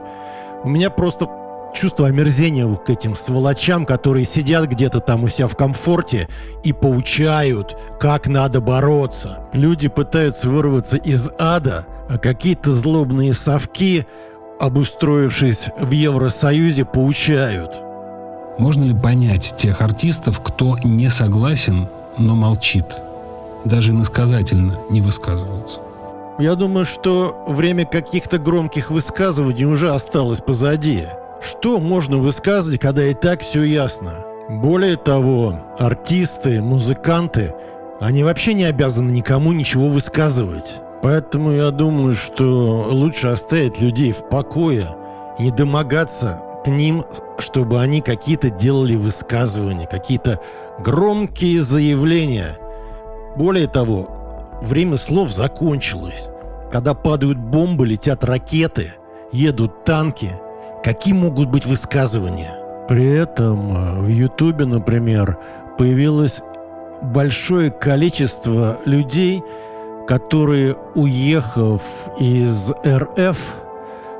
у 0.63 0.69
меня 0.69 0.89
просто 0.89 1.27
чувство 1.73 2.07
омерзения 2.07 2.67
к 2.75 2.89
этим 2.89 3.15
сволочам, 3.15 3.85
которые 3.85 4.25
сидят 4.25 4.69
где-то 4.69 4.99
там 4.99 5.23
у 5.23 5.27
себя 5.27 5.47
в 5.47 5.55
комфорте 5.55 6.27
и 6.63 6.71
поучают, 6.71 7.77
как 7.99 8.27
надо 8.27 8.61
бороться. 8.61 9.41
Люди 9.53 9.89
пытаются 9.89 10.49
вырваться 10.49 10.97
из 10.97 11.29
ада, 11.39 11.85
а 12.09 12.17
какие-то 12.17 12.71
злобные 12.71 13.33
совки, 13.33 14.05
обустроившись 14.59 15.69
в 15.77 15.91
Евросоюзе, 15.91 16.85
поучают. 16.85 17.81
Можно 18.57 18.83
ли 18.83 18.93
понять 18.93 19.55
тех 19.57 19.81
артистов, 19.81 20.39
кто 20.41 20.77
не 20.83 21.09
согласен, 21.09 21.87
но 22.17 22.35
молчит? 22.35 22.85
Даже 23.65 23.91
иносказательно 23.91 24.77
не 24.89 25.01
высказываются. 25.01 25.79
Я 26.39 26.55
думаю, 26.55 26.85
что 26.85 27.43
время 27.47 27.85
каких-то 27.85 28.37
громких 28.37 28.89
высказываний 28.89 29.65
уже 29.65 29.91
осталось 29.93 30.41
позади. 30.41 31.03
Что 31.43 31.81
можно 31.81 32.17
высказывать, 32.17 32.79
когда 32.79 33.03
и 33.03 33.13
так 33.13 33.41
все 33.41 33.63
ясно? 33.63 34.25
Более 34.47 34.95
того, 34.95 35.59
артисты, 35.77 36.61
музыканты, 36.61 37.53
они 37.99 38.23
вообще 38.23 38.53
не 38.53 38.63
обязаны 38.63 39.11
никому 39.11 39.51
ничего 39.51 39.89
высказывать. 39.89 40.75
Поэтому 41.01 41.51
я 41.51 41.71
думаю, 41.71 42.13
что 42.13 42.87
лучше 42.89 43.27
оставить 43.27 43.81
людей 43.81 44.13
в 44.13 44.29
покое 44.29 44.87
и 45.37 45.43
не 45.43 45.51
домогаться 45.51 46.41
к 46.63 46.67
ним, 46.67 47.03
чтобы 47.39 47.81
они 47.81 47.99
какие-то 47.99 48.49
делали 48.49 48.95
высказывания, 48.95 49.85
какие-то 49.85 50.39
громкие 50.79 51.59
заявления. 51.59 52.57
Более 53.35 53.67
того, 53.67 54.59
время 54.61 54.95
слов 54.95 55.29
закончилось. 55.29 56.29
Когда 56.71 56.93
падают 56.93 57.37
бомбы, 57.37 57.85
летят 57.85 58.23
ракеты, 58.23 58.93
едут 59.33 59.83
танки– 59.83 60.29
Какие 60.83 61.13
могут 61.13 61.49
быть 61.49 61.65
высказывания? 61.65 62.53
При 62.89 63.09
этом 63.09 63.71
э, 63.71 64.01
в 64.01 64.07
Ютубе, 64.09 64.65
например, 64.65 65.37
появилось 65.77 66.41
большое 67.01 67.71
количество 67.71 68.77
людей, 68.83 69.41
которые, 70.07 70.75
уехав 70.95 71.81
из 72.19 72.71
РФ, 72.85 73.55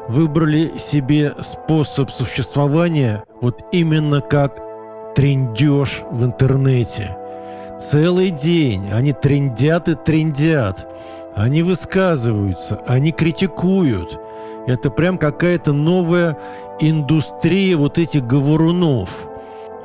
выбрали 0.07 0.77
себе 0.77 1.33
способ 1.41 2.09
существования 2.09 3.25
вот 3.41 3.61
именно 3.73 4.21
как 4.21 4.61
трендеж 5.15 6.03
в 6.11 6.23
интернете. 6.23 7.17
Целый 7.77 8.29
день 8.29 8.89
они 8.93 9.11
трендят 9.11 9.89
и 9.89 9.95
трендят. 9.95 10.87
Они 11.35 11.61
высказываются, 11.61 12.81
они 12.87 13.11
критикуют– 13.11 14.17
это 14.67 14.89
прям 14.89 15.17
какая-то 15.17 15.73
новая 15.73 16.37
индустрия 16.79 17.77
вот 17.77 17.97
этих 17.97 18.25
говорунов. 18.25 19.27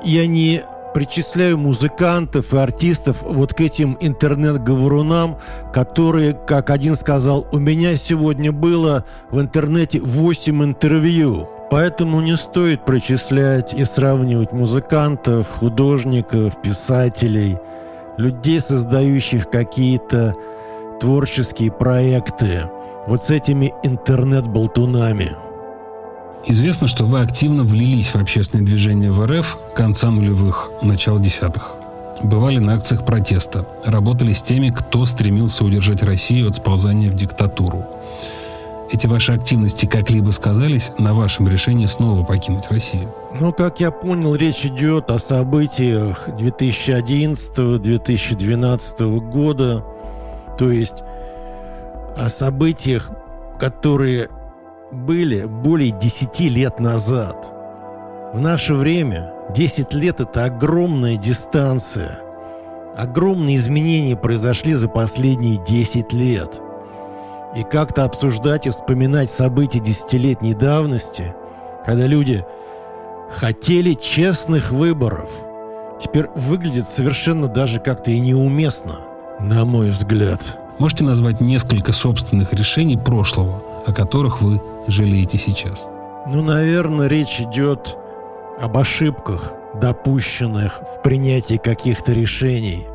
И 0.04 0.18
они 0.18 0.62
причисляю 0.94 1.58
музыкантов 1.58 2.54
и 2.54 2.56
артистов 2.56 3.22
вот 3.22 3.54
к 3.54 3.60
этим 3.60 3.96
интернет-говорунам, 4.00 5.38
которые, 5.72 6.32
как 6.32 6.70
один 6.70 6.94
сказал, 6.94 7.46
у 7.52 7.58
меня 7.58 7.96
сегодня 7.96 8.52
было 8.52 9.04
в 9.30 9.40
интернете 9.40 10.00
8 10.00 10.64
интервью. 10.64 11.48
Поэтому 11.70 12.20
не 12.22 12.36
стоит 12.36 12.84
причислять 12.86 13.74
и 13.74 13.84
сравнивать 13.84 14.52
музыкантов, 14.52 15.48
художников, 15.48 16.62
писателей, 16.62 17.58
людей, 18.16 18.58
создающих 18.60 19.50
какие-то 19.50 20.34
творческие 20.98 21.70
проекты, 21.70 22.70
вот 23.08 23.24
с 23.24 23.30
этими 23.30 23.72
интернет-болтунами. 23.82 25.32
Известно, 26.46 26.86
что 26.86 27.04
вы 27.04 27.20
активно 27.20 27.64
влились 27.64 28.14
в 28.14 28.16
общественное 28.16 28.64
движение 28.64 29.10
в 29.10 29.26
РФ 29.26 29.58
конца 29.74 30.10
нулевых, 30.10 30.70
начала 30.82 31.18
десятых. 31.18 31.74
Бывали 32.22 32.58
на 32.58 32.74
акциях 32.74 33.06
протеста, 33.06 33.66
работали 33.84 34.32
с 34.32 34.42
теми, 34.42 34.70
кто 34.70 35.06
стремился 35.06 35.64
удержать 35.64 36.02
Россию 36.02 36.48
от 36.48 36.56
сползания 36.56 37.10
в 37.10 37.14
диктатуру. 37.14 37.86
Эти 38.90 39.06
ваши 39.06 39.32
активности 39.32 39.86
как-либо 39.86 40.30
сказались 40.30 40.90
на 40.98 41.14
вашем 41.14 41.48
решении 41.48 41.86
снова 41.86 42.24
покинуть 42.24 42.70
Россию? 42.70 43.14
Ну, 43.38 43.52
как 43.52 43.80
я 43.80 43.90
понял, 43.90 44.34
речь 44.34 44.64
идет 44.64 45.10
о 45.10 45.18
событиях 45.18 46.26
2011-2012 46.28 49.20
года, 49.30 49.84
то 50.58 50.70
есть 50.70 51.02
о 52.18 52.28
событиях, 52.28 53.10
которые 53.60 54.28
были 54.90 55.44
более 55.44 55.90
10 55.90 56.40
лет 56.40 56.80
назад. 56.80 57.54
В 58.32 58.40
наше 58.40 58.74
время 58.74 59.32
10 59.54 59.94
лет– 59.94 60.20
это 60.20 60.44
огромная 60.44 61.16
дистанция. 61.16 62.18
Огромные 62.96 63.56
изменения 63.56 64.16
произошли 64.16 64.74
за 64.74 64.88
последние 64.88 65.62
10 65.64 66.12
лет. 66.12 66.60
И 67.56 67.62
как-то 67.62 68.04
обсуждать 68.04 68.66
и 68.66 68.70
вспоминать 68.70 69.30
события 69.30 69.78
десятилетней 69.78 70.54
давности, 70.54 71.34
когда 71.86 72.06
люди 72.06 72.44
хотели 73.30 73.94
честных 73.94 74.72
выборов, 74.72 75.30
теперь 76.00 76.26
выглядит 76.34 76.88
совершенно 76.88 77.48
даже 77.48 77.80
как-то 77.80 78.10
и 78.10 78.18
неуместно, 78.18 78.96
на 79.40 79.64
мой 79.64 79.90
взгляд. 79.90 80.40
Можете 80.78 81.02
назвать 81.02 81.40
несколько 81.40 81.92
собственных 81.92 82.52
решений 82.52 82.96
прошлого, 82.96 83.60
о 83.84 83.92
которых 83.92 84.40
вы 84.40 84.62
жалеете 84.86 85.36
сейчас? 85.36 85.88
Ну, 86.26 86.40
наверное, 86.42 87.08
речь 87.08 87.40
идет 87.40 87.98
об 88.60 88.76
ошибках, 88.76 89.54
допущенных 89.74 90.80
в 90.82 91.02
принятии 91.02 91.56
каких-то 91.56 92.12
решений. 92.12 92.86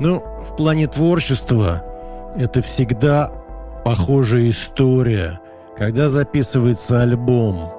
Ну, 0.00 0.20
в 0.20 0.56
плане 0.56 0.86
творчества 0.86 1.82
это 2.34 2.60
всегда 2.60 3.32
похожая 3.84 4.50
история. 4.50 5.40
Когда 5.78 6.10
записывается 6.10 7.00
альбом, 7.00 7.70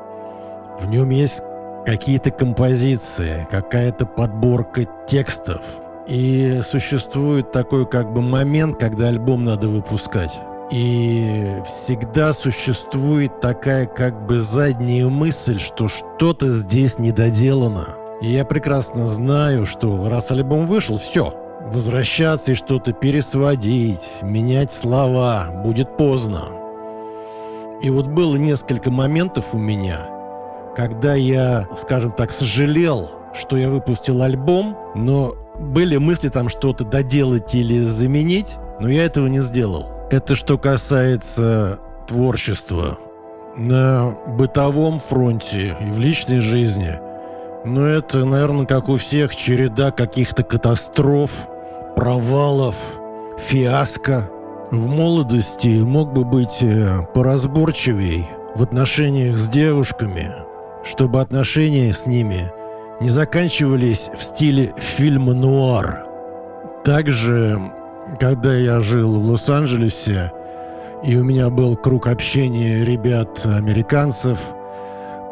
в 0.82 0.88
нем 0.88 1.12
есть 1.12 1.42
какие-то 1.86 2.32
композиции, 2.32 3.48
какая-то 3.52 4.08
подборка 4.08 4.88
текстов– 5.08 5.62
и 6.08 6.62
существует 6.64 7.52
такой 7.52 7.86
как 7.88 8.14
бы 8.14 8.22
момент, 8.22 8.80
когда 8.80 9.08
альбом 9.08 9.46
надо 9.46 9.68
выпускать. 9.68 10.40
И 10.72 11.62
всегда 11.66 12.34
существует 12.34 13.40
такая 13.40 13.86
как 13.86 14.26
бы 14.26 14.40
задняя 14.40 15.08
мысль, 15.08 15.60
что 15.60 15.88
что-то 15.88 16.50
здесь 16.50 16.98
недоделано. 16.98 17.96
И 18.22 18.32
я 18.32 18.46
прекрасно 18.46 19.08
знаю, 19.08 19.66
что 19.66 20.10
раз 20.10 20.32
альбом 20.32 20.66
вышел, 20.66 20.98
все. 20.98 21.34
Возвращаться 21.68 22.52
и 22.52 22.56
что-то 22.56 22.94
пересводить, 22.94 24.10
менять 24.22 24.74
слова 24.74 25.62
будет 25.64 25.98
поздно. 25.98 26.44
И 27.82 27.90
вот 27.90 28.08
было 28.08 28.36
несколько 28.36 28.90
моментов 28.90 29.53
у 29.53 29.58
меня, 29.58 30.00
когда 30.75 31.14
я, 31.14 31.68
скажем 31.77 32.12
так, 32.12 32.32
сожалел, 32.32 33.10
что 33.34 33.58
я 33.58 33.70
выпустил 33.70 34.22
альбом, 34.22 34.77
но 34.96 35.36
были 35.59 35.98
мысли 35.98 36.29
там 36.29 36.50
что-то 36.50 36.83
доделать 36.83 37.53
или 37.55 37.85
заменить, 37.85 38.57
но 38.79 38.89
я 38.89 39.05
этого 39.05 39.27
не 39.27 39.39
сделал. 39.39 39.91
Это 40.11 40.35
что 40.35 40.57
касается 40.57 41.79
творчества. 42.07 42.98
На 43.55 44.15
бытовом 44.27 45.00
фронте 45.00 45.77
и 45.79 45.91
в 45.91 46.00
личной 46.00 46.41
жизни. 46.41 47.00
Но 47.63 47.85
это, 47.85 48.25
наверное, 48.25 48.65
как 48.65 48.89
у 48.89 48.98
всех, 48.98 49.35
череда 49.35 49.91
каких-то 49.91 50.44
катастроф, 50.44 51.48
провалов, 51.96 52.75
фиаско. 53.39 54.29
В 54.72 54.87
молодости 54.87 55.81
мог 55.81 56.11
бы 56.11 56.25
быть 56.25 56.61
э, 56.61 57.05
поразборчивей 57.13 58.27
в 58.55 58.63
отношениях 58.63 59.37
с 59.37 59.48
девушками, 59.48 60.33
чтобы 60.83 61.22
отношения 61.22 61.94
с 61.94 62.05
ними– 62.05 62.51
не 63.00 63.10
заканчивались 63.10 64.10
в 64.16 64.24
стиле 64.24 64.74
фильма 64.77 65.34
нуар. 65.34 66.05
Также, 66.84 67.60
когда 68.20 68.55
я 68.55 68.79
жил 68.79 69.20
в 69.20 69.31
Лос-Анджелесе, 69.31 70.31
и 71.03 71.18
у 71.18 71.24
меня 71.24 71.50
был 71.50 71.75
круг 71.75 72.08
общения 72.08 72.84
ребят-американцев, 72.84 74.40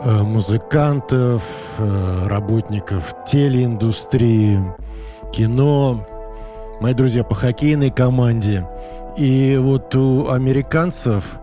э, 0.03 0.21
музыкантов, 0.21 1.43
э, 1.77 2.27
работников 2.27 3.15
телеиндустрии, 3.25 4.61
кино, 5.31 6.05
мои 6.79 6.93
друзья 6.93 7.23
по 7.23 7.35
хоккейной 7.35 7.91
команде. 7.91 8.67
И 9.17 9.57
вот 9.61 9.95
у 9.95 10.29
американцев 10.29 11.39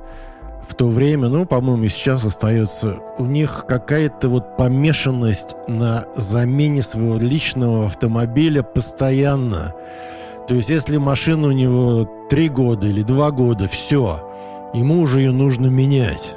в 0.71 0.77
то 0.77 0.87
время, 0.87 1.29
ну, 1.29 1.47
по-моему, 1.47 1.89
сейчас 1.89 2.25
остается, 2.25 3.01
у 3.19 3.25
них 3.25 3.65
какая-то 3.67 4.29
вот 4.29 4.57
помешанность 4.57 5.57
на 5.67 6.05
замене 6.15 6.81
своего 6.81 7.19
личного 7.19 7.87
автомобиля 7.87 8.63
постоянно. 8.63 9.75
То 10.47 10.55
есть, 10.55 10.71
если 10.71 10.97
машина 10.97 11.49
у 11.49 11.51
него 11.51 12.09
три 12.31 12.49
года 12.49 12.87
или 12.87 13.03
два 13.03 13.33
года, 13.33 13.67
все, 13.67 14.31
ему 14.73 15.01
уже 15.01 15.23
ее 15.23 15.33
нужно 15.33 15.67
менять. 15.67 16.37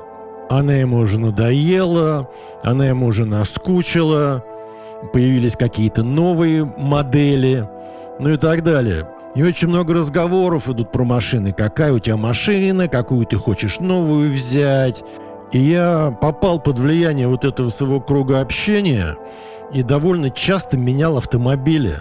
Она 0.50 0.74
ему 0.74 0.98
уже 0.98 1.20
надоела, 1.20 2.28
она 2.64 2.88
ему 2.88 3.06
уже 3.06 3.26
наскучила, 3.26 4.44
появились 5.14 5.56
какие-то 5.56 6.02
новые 6.02 6.66
модели, 6.66 7.70
ну 8.20 8.32
и 8.32 8.38
так 8.38 8.64
далее. 8.64 9.08
И 9.36 9.42
очень 9.42 9.68
много 9.68 9.96
разговоров 9.96 10.70
идут 10.70 10.92
про 10.92 11.04
машины. 11.04 11.54
Какая 11.54 11.92
у 11.92 12.00
тебя 12.00 12.18
машина, 12.18 12.88
какую 12.88 13.26
ты 13.26 13.36
хочешь 13.38 13.80
новую 13.80 14.32
взять. 14.32 15.04
И 15.52 15.60
я 15.60 16.16
попал 16.22 16.60
под 16.60 16.78
влияние 16.78 17.28
вот 17.28 17.44
этого 17.46 17.70
своего 17.70 18.00
круга 18.00 18.42
общения 18.42 19.16
и 19.74 19.82
довольно 19.82 20.30
часто 20.30 20.78
менял 20.78 21.18
автомобили. 21.18 21.96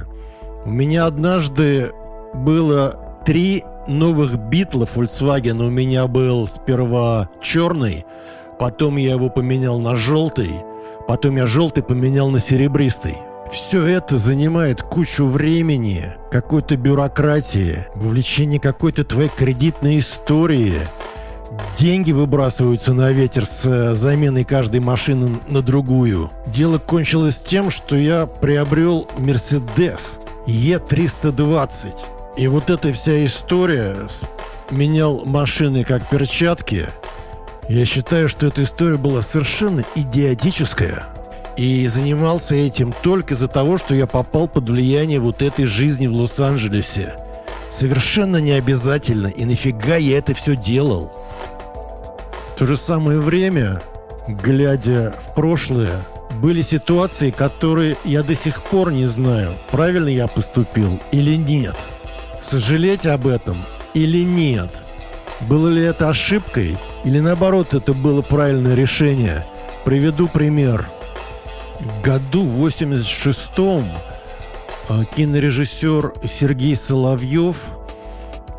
У 0.64 0.70
меня 0.70 1.06
однажды 1.06 1.90
было 2.34 3.20
три 3.24 3.64
новых 3.86 4.36
битлов 4.36 4.96
Volkswagen. 4.96 5.64
У 5.66 5.70
меня 5.70 6.06
был 6.06 6.46
сперва 6.46 7.28
черный, 7.40 8.04
потом 8.58 8.96
я 8.96 9.12
его 9.12 9.28
поменял 9.30 9.78
на 9.78 9.94
желтый, 9.94 10.50
потом 11.08 11.36
я 11.36 11.46
желтый 11.46 11.82
поменял 11.82 12.28
на 12.30 12.38
серебристый. 12.38 13.16
Все 13.52 13.84
это 13.84 14.16
занимает 14.16 14.80
кучу 14.80 15.26
времени, 15.26 16.14
какой-то 16.30 16.78
бюрократии, 16.78 17.86
вовлечение 17.94 18.58
какой-то 18.58 19.04
твоей 19.04 19.28
кредитной 19.28 19.98
истории. 19.98 20.88
Деньги 21.76 22.12
выбрасываются 22.12 22.94
на 22.94 23.12
ветер 23.12 23.44
с 23.44 23.66
э, 23.66 23.94
заменой 23.94 24.44
каждой 24.44 24.80
машины 24.80 25.38
на 25.48 25.60
другую. 25.60 26.30
Дело 26.46 26.78
кончилось 26.78 27.40
тем, 27.40 27.70
что 27.70 27.94
я 27.94 28.24
приобрел 28.24 29.06
Mercedes 29.18 30.18
E320. 30.46 31.92
И 32.38 32.46
вот 32.48 32.70
эта 32.70 32.90
вся 32.94 33.22
история 33.22 33.96
менял 34.70 35.26
машины 35.26 35.84
как 35.84 36.08
перчатки. 36.08 36.86
Я 37.68 37.84
считаю, 37.84 38.30
что 38.30 38.46
эта 38.46 38.62
история 38.62 38.96
была 38.96 39.20
совершенно 39.20 39.84
идиотическая. 39.94 41.06
И 41.56 41.86
занимался 41.86 42.54
этим 42.54 42.94
только 43.02 43.34
из-за 43.34 43.48
того, 43.48 43.76
что 43.78 43.94
я 43.94 44.06
попал 44.06 44.48
под 44.48 44.70
влияние 44.70 45.20
вот 45.20 45.42
этой 45.42 45.66
жизни 45.66 46.06
в 46.06 46.14
Лос-Анджелесе. 46.14 47.14
Совершенно 47.70 48.38
не 48.38 48.52
обязательно. 48.52 49.28
И 49.28 49.44
нафига 49.44 49.96
я 49.96 50.18
это 50.18 50.34
все 50.34 50.56
делал? 50.56 51.12
В 52.54 52.58
то 52.58 52.66
же 52.66 52.76
самое 52.76 53.18
время, 53.18 53.82
глядя 54.28 55.14
в 55.18 55.34
прошлое, 55.34 56.02
были 56.40 56.62
ситуации, 56.62 57.30
которые 57.30 57.96
я 58.04 58.22
до 58.22 58.34
сих 58.34 58.62
пор 58.62 58.92
не 58.92 59.06
знаю, 59.06 59.54
правильно 59.70 60.08
я 60.08 60.28
поступил 60.28 61.00
или 61.12 61.36
нет. 61.36 61.76
Сожалеть 62.40 63.06
об 63.06 63.26
этом 63.26 63.64
или 63.94 64.24
нет. 64.24 64.70
Было 65.42 65.68
ли 65.68 65.82
это 65.82 66.08
ошибкой 66.08 66.78
или 67.04 67.20
наоборот 67.20 67.74
это 67.74 67.94
было 67.94 68.22
правильное 68.22 68.74
решение? 68.74 69.46
Приведу 69.84 70.28
пример. 70.28 70.88
Году 72.02 72.44
в 72.44 72.66
86-м 72.66 73.88
э, 74.88 75.04
кинорежиссер 75.16 76.14
Сергей 76.24 76.76
Соловьев 76.76 77.70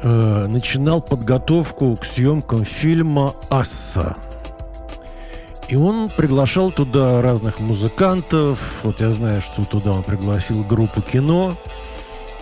э, 0.01 0.47
начинал 0.47 1.01
подготовку 1.01 1.95
к 1.95 2.05
съемкам 2.05 2.65
фильма 2.65 3.33
«Асса». 3.49 4.17
И 5.69 5.75
он 5.75 6.09
приглашал 6.09 6.71
туда 6.71 7.21
разных 7.21 7.59
музыкантов. 7.59 8.81
Вот 8.83 8.99
я 8.99 9.12
знаю, 9.12 9.41
что 9.41 9.63
туда 9.65 9.93
он 9.93 10.03
пригласил 10.03 10.63
группу 10.63 11.01
кино. 11.01 11.55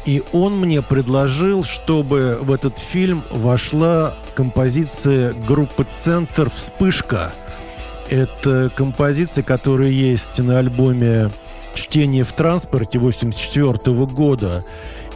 И 0.06 0.24
он 0.34 0.58
мне 0.58 0.82
предложил, 0.82 1.64
чтобы 1.64 2.40
в 2.42 2.52
этот 2.52 2.80
фильм 2.80 3.24
вошла 3.30 4.16
композиция 4.34 5.34
группы 5.34 5.86
«Центр. 5.90 6.50
Вспышка». 6.50 7.32
Это 8.12 8.70
композиция, 8.76 9.42
которая 9.42 9.88
есть 9.88 10.38
на 10.40 10.60
альбоме 10.60 11.32
«Чтение 11.74 12.26
в 12.26 12.34
транспорте» 12.34 13.00
84 13.00 14.06
года. 14.08 14.66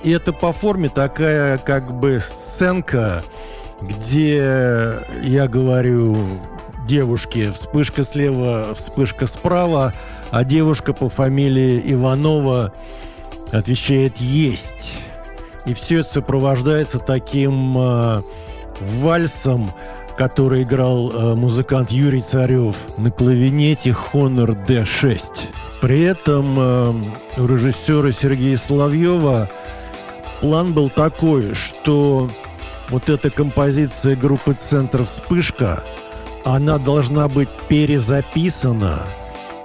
И 0.05 0.12
это 0.12 0.31
по 0.31 0.53
форме 0.53 0.88
такая 0.88 1.58
как 1.58 1.93
бы 1.93 2.21
сценка, 2.21 3.21
где 3.81 5.01
я 5.21 5.49
говорю 5.49 6.15
девушке 6.88 7.51
вспышка 7.51 8.05
слева, 8.05 8.73
вспышка 8.73 9.27
справа, 9.27 9.93
а 10.31 10.45
девушка 10.45 10.93
по 10.93 11.10
фамилии 11.10 11.81
Иванова 11.91 12.71
отвечает 13.51 14.19
«Есть». 14.19 14.99
И 15.65 15.73
все 15.73 15.99
это 15.99 16.13
сопровождается 16.13 16.99
таким 16.99 17.77
э, 17.77 18.21
вальсом, 18.79 19.73
который 20.17 20.63
играл 20.63 21.12
э, 21.12 21.36
музыкант 21.36 21.91
Юрий 21.91 22.21
Царев 22.21 22.75
на 22.97 23.12
клавинете 23.12 23.95
Honor 24.13 24.58
D6. 24.65 25.21
При 25.82 26.01
этом 26.04 26.56
э, 26.58 26.93
у 27.38 27.45
режиссера 27.47 28.12
Сергея 28.12 28.58
Соловьева 28.58 29.49
план 30.41 30.73
был 30.73 30.89
такой, 30.89 31.54
что 31.54 32.30
вот 32.89 33.10
эта 33.10 33.30
композиция 33.30 34.15
группы 34.15 34.54
«Центр 34.54 35.04
Вспышка», 35.04 35.84
она 36.45 36.78
должна 36.78 37.28
быть 37.28 37.49
перезаписана, 37.67 39.08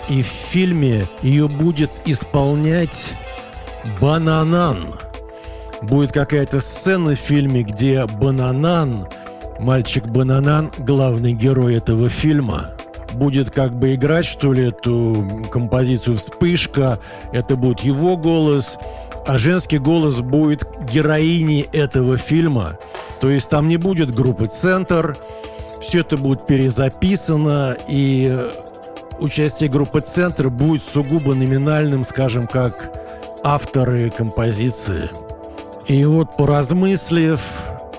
и 0.08 0.22
в 0.22 0.26
фильме 0.26 1.06
ее 1.22 1.48
будет 1.48 1.90
исполнять 2.06 3.12
Бананан. 4.00 4.94
Будет 5.82 6.12
какая-то 6.12 6.60
сцена 6.60 7.14
в 7.14 7.18
фильме, 7.18 7.62
где 7.62 8.06
Бананан, 8.06 9.06
мальчик 9.60 10.06
Бананан, 10.06 10.70
главный 10.78 11.32
герой 11.32 11.74
этого 11.76 12.08
фильма, 12.08 12.70
будет 13.12 13.50
как 13.50 13.74
бы 13.74 13.94
играть, 13.94 14.24
что 14.24 14.52
ли, 14.52 14.68
эту 14.68 15.46
композицию 15.50 16.16
«Вспышка». 16.16 16.98
Это 17.32 17.56
будет 17.56 17.80
его 17.80 18.16
голос, 18.16 18.78
а 19.26 19.38
женский 19.38 19.78
голос 19.78 20.20
будет 20.20 20.66
героини 20.90 21.68
этого 21.72 22.16
фильма. 22.16 22.78
То 23.20 23.30
есть 23.30 23.48
там 23.48 23.68
не 23.68 23.76
будет 23.76 24.14
группы 24.14 24.46
«Центр», 24.46 25.16
все 25.80 26.00
это 26.00 26.16
будет 26.16 26.46
перезаписано, 26.46 27.76
и 27.88 28.38
участие 29.18 29.70
группы 29.70 30.00
«Центр» 30.00 30.50
будет 30.50 30.82
сугубо 30.82 31.34
номинальным, 31.34 32.04
скажем, 32.04 32.46
как 32.46 32.92
авторы 33.42 34.10
композиции. 34.10 35.10
И 35.86 36.04
вот 36.04 36.36
поразмыслив 36.36 37.40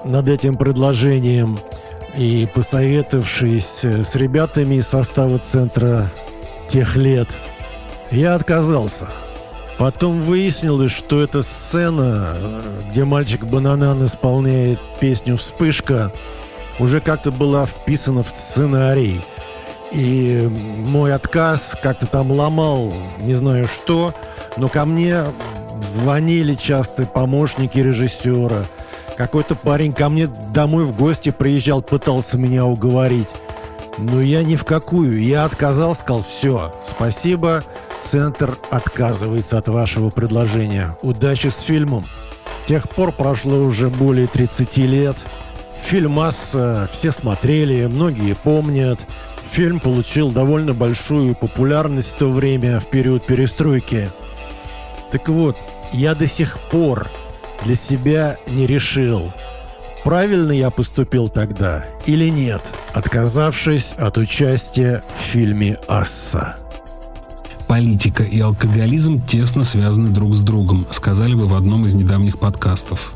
над 0.06 0.28
этим 0.28 0.56
предложением 0.56 1.60
и 2.16 2.48
посоветовавшись 2.54 3.84
с 3.84 4.16
ребятами 4.16 4.76
из 4.76 4.88
состава 4.88 5.38
центра 5.40 6.10
тех 6.68 6.96
лет, 6.96 7.40
я 8.12 8.36
отказался. 8.36 9.08
Потом 9.78 10.22
выяснилось, 10.22 10.92
что 10.92 11.24
эта 11.24 11.42
сцена, 11.42 12.38
где 12.90 13.04
мальчик 13.04 13.46
Бананан 13.46 14.06
исполняет 14.06 14.80
песню 15.00 15.38
«Вспышка», 15.38 16.12
уже 16.80 17.00
как-то 17.00 17.32
была 17.32 17.66
вписана 17.66 18.24
в 18.24 18.30
сценарий. 18.30 19.22
И 19.92 20.48
мой 20.78 21.14
отказ 21.14 21.76
как-то 21.82 22.06
там 22.06 22.32
ломал 22.32 22.94
не 23.20 23.34
знаю 23.34 23.68
что– 23.68 24.14
но 24.58 24.70
ко 24.70 24.86
мне 24.86 25.24
звонили 25.82 26.56
часто 26.56 27.06
помощники 27.06 27.80
режиссера. 27.80 28.66
Какой-то 29.22 29.54
парень 29.54 29.94
ко 29.94 30.10
мне 30.10 30.26
домой 30.26 30.84
в 30.84 30.98
гости 30.98 31.30
приезжал, 31.30 31.84
пытался 31.84 32.40
меня 32.40 32.66
уговорить. 32.66 33.28
Но 34.00 34.20
я 34.20 34.42
ни 34.42 34.56
в 34.56 34.66
какую. 34.66 35.22
Я 35.22 35.46
отказал, 35.46 35.94
сказал, 35.94 36.24
все, 36.24 36.74
спасибо, 36.90 37.64
Центр 38.00 38.58
отказывается 38.72 39.60
от 39.60 39.68
вашего 39.68 40.10
предложения. 40.10 40.98
Удачи 41.04 41.50
с 41.50 41.60
фильмом. 41.60 42.08
С 42.52 42.64
тех 42.64 42.90
пор 42.90 43.12
прошло 43.12 43.60
уже 43.60 43.90
более 43.90 44.26
30 44.26 44.78
лет. 44.78 45.18
Фильм 45.84 46.14
«Масса» 46.14 46.90
все 46.92 47.12
смотрели, 47.12 47.86
многие 47.86 48.34
помнят. 48.34 49.00
Фильм 49.52 49.80
получил 49.80 50.32
довольно 50.32 50.74
большую 50.74 51.36
популярность 51.36 52.16
в 52.16 52.18
то 52.18 52.32
время, 52.32 52.80
в 52.80 52.88
период 52.88 53.28
перестройки. 53.28 54.10
Так 55.12 55.30
вот, 55.30 55.58
я 55.92 56.16
до 56.16 56.26
сих 56.26 56.58
пор 56.72 57.12
для 57.65 57.76
себя 57.76 58.38
не 58.47 58.65
решил, 58.67 59.34
правильно 60.04 60.52
я 60.52 60.69
поступил 60.69 61.30
тогда 61.30 61.86
или 62.06 62.30
нет, 62.30 62.62
отказавшись 62.93 63.93
от 63.97 64.17
участия 64.17 65.04
в 65.15 65.21
фильме 65.21 65.78
«Асса». 65.88 66.58
Политика 67.67 68.24
и 68.24 68.39
алкоголизм 68.39 69.21
тесно 69.26 69.63
связаны 69.63 70.10
друг 70.10 70.36
с 70.36 70.41
другом, 70.41 70.86
сказали 70.91 71.36
бы 71.36 71.47
в 71.47 71.54
одном 71.54 71.86
из 71.86 71.93
недавних 71.93 72.38
подкастов. 72.38 73.13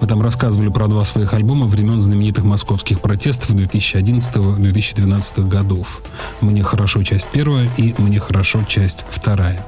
Мы 0.00 0.06
там 0.06 0.22
рассказывали 0.22 0.68
про 0.68 0.88
два 0.88 1.04
своих 1.04 1.34
альбома 1.34 1.66
времен 1.66 2.00
знаменитых 2.00 2.44
московских 2.44 3.00
протестов 3.00 3.50
2011-2012 3.50 5.48
годов. 5.48 6.02
«Мне 6.40 6.62
хорошо» 6.62 7.02
часть 7.02 7.28
первая 7.28 7.68
и 7.76 7.94
«Мне 7.98 8.20
хорошо» 8.20 8.64
часть 8.66 9.04
вторая. 9.10 9.64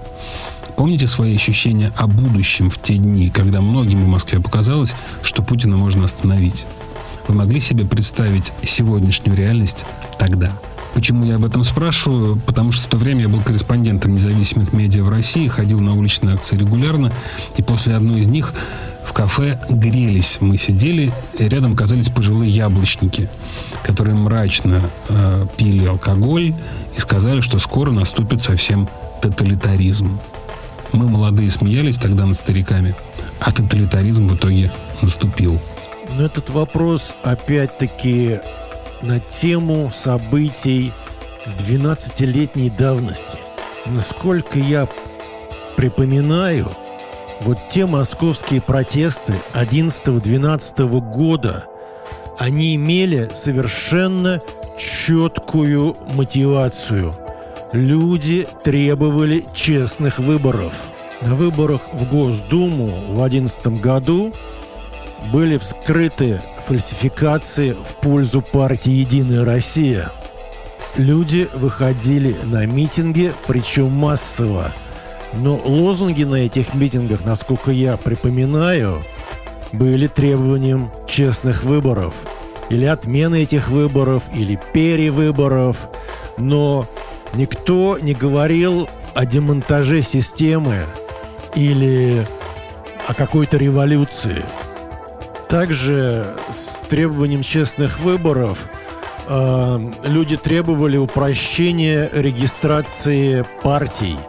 Помните 0.76 1.06
свои 1.06 1.34
ощущения 1.34 1.90
о 1.96 2.06
будущем 2.06 2.68
в 2.68 2.78
те 2.80 2.96
дни, 2.96 3.30
когда 3.30 3.62
многим 3.62 4.04
в 4.04 4.08
Москве 4.08 4.40
показалось, 4.40 4.94
что 5.22 5.42
Путина 5.42 5.78
можно 5.78 6.04
остановить? 6.04 6.66
Вы 7.26 7.34
могли 7.34 7.60
себе 7.60 7.86
представить 7.86 8.52
сегодняшнюю 8.62 9.36
реальность 9.36 9.86
тогда? 10.18 10.52
Почему 10.92 11.24
я 11.24 11.36
об 11.36 11.46
этом 11.46 11.64
спрашиваю? 11.64 12.36
Потому 12.46 12.72
что 12.72 12.84
в 12.84 12.90
то 12.90 12.98
время 12.98 13.22
я 13.22 13.28
был 13.28 13.40
корреспондентом 13.40 14.14
независимых 14.14 14.74
медиа 14.74 15.02
в 15.02 15.08
России, 15.08 15.48
ходил 15.48 15.80
на 15.80 15.94
уличные 15.94 16.34
акции 16.34 16.58
регулярно, 16.58 17.10
и 17.56 17.62
после 17.62 17.94
одной 17.94 18.20
из 18.20 18.26
них 18.26 18.52
в 19.04 19.14
кафе 19.14 19.58
грелись. 19.70 20.38
Мы 20.40 20.58
сидели, 20.58 21.10
и 21.38 21.44
рядом 21.48 21.72
оказались 21.72 22.10
пожилые 22.10 22.50
яблочники, 22.50 23.30
которые 23.82 24.14
мрачно 24.14 24.82
э, 25.08 25.46
пили 25.56 25.86
алкоголь 25.86 26.54
и 26.96 27.00
сказали, 27.00 27.40
что 27.40 27.58
скоро 27.58 27.92
наступит 27.92 28.42
совсем 28.42 28.88
тоталитаризм. 29.22 30.18
Мы 30.92 31.08
молодые 31.08 31.50
смеялись 31.50 31.98
тогда 31.98 32.26
над 32.26 32.36
стариками, 32.36 32.94
а 33.40 33.52
тоталитаризм 33.52 34.28
в 34.28 34.36
итоге 34.36 34.72
наступил. 35.02 35.60
Но 36.10 36.24
этот 36.24 36.50
вопрос 36.50 37.14
опять-таки 37.22 38.40
на 39.02 39.20
тему 39.20 39.90
событий 39.92 40.92
12-летней 41.58 42.70
давности. 42.70 43.38
Насколько 43.84 44.58
я 44.58 44.88
припоминаю, 45.76 46.68
вот 47.42 47.58
те 47.70 47.86
московские 47.86 48.60
протесты 48.60 49.34
11-12 49.54 51.00
года, 51.12 51.66
они 52.38 52.74
имели 52.76 53.30
совершенно 53.34 54.40
четкую 54.78 55.96
мотивацию– 56.14 57.14
Люди 57.72 58.46
требовали 58.62 59.44
честных 59.52 60.18
выборов. 60.20 60.74
На 61.20 61.34
выборах 61.34 61.92
в 61.92 62.08
Госдуму 62.08 62.86
в 63.08 63.16
2011 63.16 63.66
году 63.80 64.32
были 65.32 65.58
вскрыты 65.58 66.40
фальсификации 66.66 67.72
в 67.72 67.96
пользу 67.96 68.40
партии 68.40 68.92
«Единая 68.92 69.44
Россия». 69.44 70.12
Люди 70.96 71.48
выходили 71.54 72.36
на 72.44 72.64
митинги, 72.66 73.32
причем 73.46 73.90
массово. 73.90 74.72
Но 75.34 75.60
лозунги 75.64 76.22
на 76.22 76.36
этих 76.36 76.72
митингах, 76.72 77.24
насколько 77.24 77.72
я 77.72 77.96
припоминаю, 77.96 79.02
были 79.72 80.06
требованием 80.06 80.90
честных 81.08 81.64
выборов. 81.64 82.14
Или 82.70 82.86
отмены 82.86 83.42
этих 83.42 83.68
выборов, 83.68 84.24
или 84.34 84.58
перевыборов. 84.72 85.88
Но 86.38 86.86
Никто 87.36 87.98
не 87.98 88.14
говорил 88.14 88.88
о 89.14 89.24
демонтаже 89.24 90.02
системы 90.02 90.84
или 91.54 92.26
о 93.06 93.14
какой-то 93.14 93.56
революции. 93.56 94.44
Также 95.48 96.26
с 96.50 96.78
требованием 96.88 97.42
честных 97.42 98.00
выборов 98.00 98.66
э, 99.28 99.78
люди 100.04 100.36
требовали 100.36 100.96
упрощения 100.96 102.10
регистрации 102.12 103.44
партий– 103.62 104.16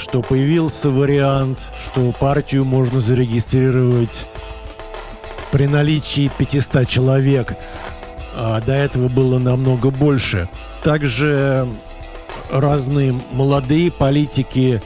что 0.00 0.22
появился 0.22 0.90
вариант, 0.90 1.66
что 1.78 2.10
партию 2.12 2.64
можно 2.64 3.00
зарегистрировать 3.00 4.26
при 5.52 5.66
наличии 5.66 6.30
500 6.38 6.88
человек, 6.88 7.54
а 8.42 8.58
до 8.62 8.72
этого 8.72 9.08
было 9.08 9.38
намного 9.38 9.90
больше. 9.90 10.48
Также 10.82 11.68
разные 12.50 13.20
молодые 13.32 13.92
политики 13.92 14.80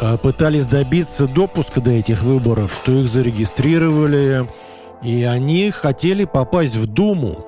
э, 0.00 0.16
пытались 0.18 0.66
добиться 0.66 1.26
допуска 1.26 1.80
до 1.80 1.90
этих 1.90 2.22
выборов, 2.22 2.72
что 2.72 2.92
их 2.92 3.08
зарегистрировали, 3.08 4.48
и 5.02 5.24
они 5.24 5.72
хотели 5.72 6.24
попасть 6.24 6.76
в 6.76 6.86
Думу, 6.86 7.44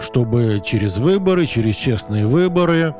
чтобы 0.00 0.60
через 0.62 0.98
выборы, 0.98 1.46
через 1.46 1.74
честные 1.74 2.26
выборы 2.26 2.94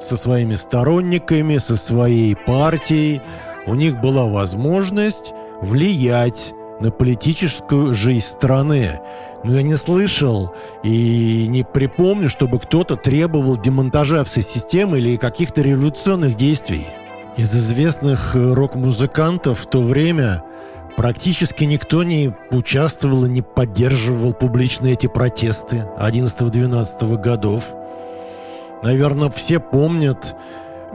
со 0.00 0.16
своими 0.16 0.54
сторонниками, 0.54 1.58
со 1.58 1.76
своей 1.76 2.34
партией 2.34 3.20
у 3.66 3.74
них 3.74 4.00
была 4.00 4.24
возможность 4.24 5.34
влиять 5.60 6.54
на 6.80 6.90
политическую 6.90 7.94
жизнь 7.94 8.24
страны. 8.24 8.98
Но 9.44 9.54
я 9.56 9.62
не 9.62 9.76
слышал 9.76 10.54
и 10.82 11.46
не 11.48 11.64
припомню, 11.64 12.28
чтобы 12.28 12.60
кто-то 12.60 12.96
требовал 12.96 13.56
демонтажа 13.56 14.24
всей 14.24 14.42
системы 14.42 14.98
или 14.98 15.16
каких-то 15.16 15.62
революционных 15.62 16.36
действий. 16.36 16.86
Из 17.36 17.54
известных 17.56 18.36
э, 18.36 18.52
рок-музыкантов 18.52 19.60
в 19.60 19.66
то 19.66 19.80
время 19.80 20.44
практически 20.96 21.64
никто 21.64 22.02
не 22.04 22.34
участвовал 22.50 23.24
и 23.24 23.30
не 23.30 23.42
поддерживал 23.42 24.32
публично 24.32 24.88
эти 24.88 25.06
протесты 25.06 25.88
11-12 25.98 27.16
годов. 27.18 27.74
Наверное, 28.82 29.30
все 29.30 29.60
помнят 29.60 30.36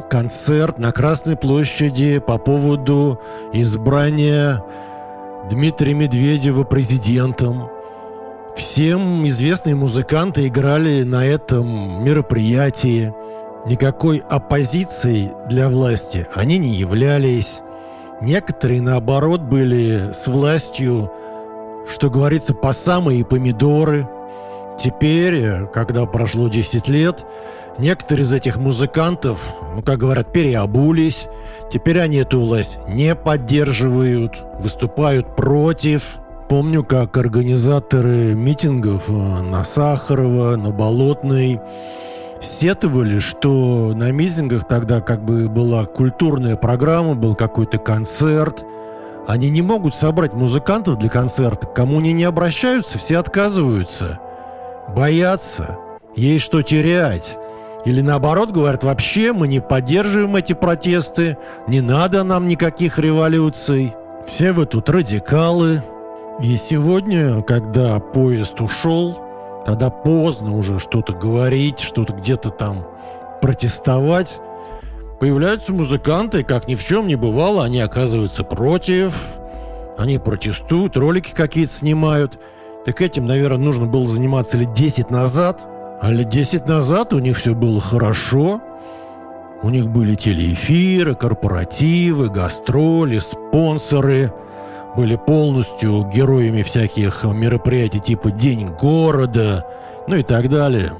концерт 0.09 0.77
на 0.77 0.91
Красной 0.91 1.35
площади 1.35 2.19
по 2.19 2.37
поводу 2.37 3.19
избрания 3.53 4.63
Дмитрия 5.49 5.93
Медведева 5.93 6.63
президентом. 6.63 7.69
Всем 8.57 9.27
известные 9.27 9.75
музыканты 9.75 10.47
играли 10.47 11.03
на 11.03 11.25
этом 11.25 12.03
мероприятии. 12.03 13.13
Никакой 13.67 14.17
оппозицией 14.17 15.31
для 15.47 15.69
власти 15.69 16.27
они 16.33 16.57
не 16.57 16.75
являлись. 16.75 17.59
Некоторые, 18.19 18.81
наоборот, 18.81 19.41
были 19.41 20.11
с 20.11 20.27
властью, 20.27 21.11
что 21.87 22.09
говорится, 22.09 22.53
по 22.55 22.73
самые 22.73 23.23
помидоры. 23.23 24.09
Теперь, 24.79 25.67
когда 25.73 26.05
прошло 26.05 26.49
10 26.49 26.87
лет, 26.89 27.25
некоторые 27.77 28.23
из 28.23 28.33
этих 28.33 28.57
музыкантов, 28.57 29.55
ну, 29.75 29.81
как 29.83 29.99
говорят, 29.99 30.33
переобулись, 30.33 31.27
Теперь 31.69 31.99
они 31.99 32.17
эту 32.17 32.39
власть 32.39 32.79
не 32.87 33.13
поддерживают, 33.13 34.43
выступают 34.59 35.35
против. 35.35 36.19
Помню, 36.49 36.83
как 36.85 37.17
организаторы 37.17 38.33
митингов 38.33 39.09
э, 39.09 39.13
на 39.13 39.65
Сахарова, 39.65 40.55
на 40.55 40.71
Болотной 40.71 41.59
сетовали, 42.41 43.19
что 43.19 43.93
на 43.93 44.11
митингах 44.11 44.65
тогда 44.65 45.01
как 45.01 45.25
бы 45.25 45.49
была 45.49 45.85
культурная 45.85 46.55
программа, 46.55 47.15
был 47.15 47.35
какой-то 47.35 47.79
концерт. 47.79 48.63
Они 49.27 49.49
не 49.49 49.61
могут 49.61 49.93
собрать 49.93 50.33
музыкантов 50.33 50.97
для 50.99 51.09
концерта. 51.09 51.67
Кому 51.67 51.99
они 51.99 52.13
не 52.13 52.23
обращаются, 52.23 52.97
все 52.97 53.17
отказываются. 53.17 54.19
Боятся. 54.95 55.77
Есть 56.15 56.45
что 56.45 56.61
терять. 56.61 57.37
Или 57.83 57.99
наоборот 57.99 58.51
говорят, 58.51 58.85
вообще 58.85 59.33
мы 59.33 59.49
не 59.49 59.59
поддерживаем 59.59 60.37
эти 60.37 60.53
протесты, 60.53 61.37
не 61.67 61.81
надо 61.81 62.23
нам 62.23 62.47
никаких 62.47 62.99
революций. 62.99 63.93
Все 64.25 64.53
вы 64.53 64.65
тут 64.65 64.89
радикалы. 64.89 65.83
И 66.41 66.55
сегодня, 66.57 67.41
когда 67.41 67.99
поезд 67.99 68.61
ушел, 68.61 69.19
когда 69.65 69.89
поздно 69.89 70.55
уже 70.55 70.79
что-то 70.79 71.13
говорить, 71.13 71.79
что-то 71.79 72.13
где-то 72.13 72.49
там 72.49 72.85
протестовать, 73.41 74.39
появляются 75.19 75.73
музыканты, 75.73 76.43
как 76.43 76.67
ни 76.67 76.75
в 76.75 76.85
чем 76.85 77.07
не 77.07 77.15
бывало, 77.15 77.63
они 77.63 77.79
оказываются 77.81 78.43
против, 78.43 79.39
они 79.97 80.19
протестуют, 80.19 80.95
ролики 80.95 81.33
какие-то 81.33 81.73
снимают. 81.73 82.39
Так 82.85 83.01
этим, 83.01 83.25
наверное, 83.25 83.57
нужно 83.57 83.85
было 83.85 84.07
заниматься 84.07 84.57
лет 84.57 84.73
10 84.73 85.09
назад– 85.11 85.61
а 85.99 86.11
лет 86.11 86.29
десять 86.29 86.67
назад 86.67 87.13
у 87.13 87.19
них 87.19 87.37
все 87.37 87.55
было 87.55 87.81
хорошо. 87.81 88.61
У 89.63 89.69
них 89.69 89.87
были 89.87 90.13
телеэфиры, 90.13 91.15
корпоративы, 91.15 92.29
гастроли, 92.29 93.17
спонсоры. 93.17 94.31
Были 94.97 95.15
полностью 95.15 96.09
героями 96.11 96.63
всяких 96.63 97.23
мероприятий 97.23 97.99
типа 97.99 98.31
День 98.31 98.69
города, 98.69 99.63
ну 100.07 100.15
и 100.15 100.23
так 100.23 100.49
далее. 100.49 100.91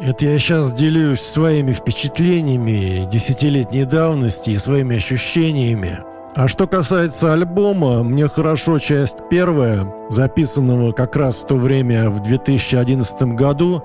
Это 0.00 0.24
я 0.24 0.36
сейчас 0.36 0.72
делюсь 0.72 1.20
своими 1.20 1.72
впечатлениями 1.72 3.08
десятилетней 3.08 3.84
давности 3.84 4.50
и 4.50 4.58
своими 4.58 4.96
ощущениями. 4.96 6.00
А 6.34 6.48
что 6.48 6.66
касается 6.66 7.32
альбома, 7.32 8.02
мне 8.02 8.26
хорошо 8.26 8.80
часть 8.80 9.18
первая, 9.30 9.86
записанного 10.08 10.90
как 10.90 11.14
раз 11.14 11.36
в 11.36 11.46
то 11.46 11.54
время, 11.54 12.10
в 12.10 12.20
2011 12.22 13.22
году, 13.34 13.84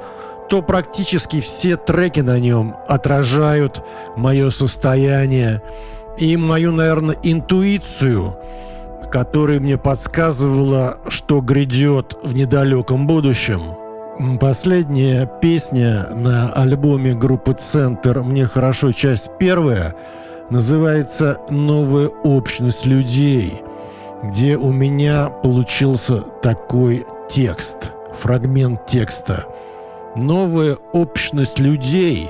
то 0.49 0.63
практически 0.63 1.39
все 1.39 1.77
треки 1.77 2.21
на 2.21 2.39
нем 2.39 2.75
отражают 2.87 3.83
мое 4.15 4.49
состояние 4.49 5.61
и 6.17 6.35
мою, 6.35 6.71
наверное, 6.71 7.17
интуицию, 7.21 8.37
которая 9.15 9.61
мне 9.61 9.77
подсказывала, 9.77 10.97
что 11.07 11.39
грядет 11.39 12.17
в 12.21 12.33
недалеком 12.35 13.07
будущем. 13.07 13.61
Последняя 14.41 15.25
песня 15.41 16.09
на 16.13 16.51
альбоме 16.51 17.13
группы 17.13 17.53
«Центр» 17.53 18.23
«Мне 18.23 18.45
хорошо. 18.45 18.91
Часть 18.91 19.31
первая» 19.39 19.95
называется 20.49 21.37
«Новая 21.49 22.09
общность 22.25 22.85
людей», 22.85 23.53
где 24.21 24.57
у 24.57 24.73
меня 24.73 25.29
получился 25.29 26.19
такой 26.43 27.05
текст, 27.29 27.93
фрагмент 28.19 28.85
текста– 28.85 29.45
новая 30.17 30.75
общность 30.91 31.59
людей 31.59 32.29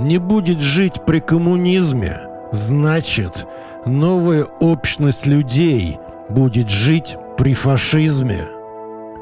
не 0.00 0.16
будет 0.16 0.60
жить 0.60 1.04
при 1.04 1.20
коммунизме, 1.20 2.20
значит, 2.52 3.46
новая 3.84 4.44
общность 4.60 5.26
людей 5.26 5.98
будет 6.32 6.68
жить 6.68 7.16
при 7.36 7.54
фашизме. 7.54 8.46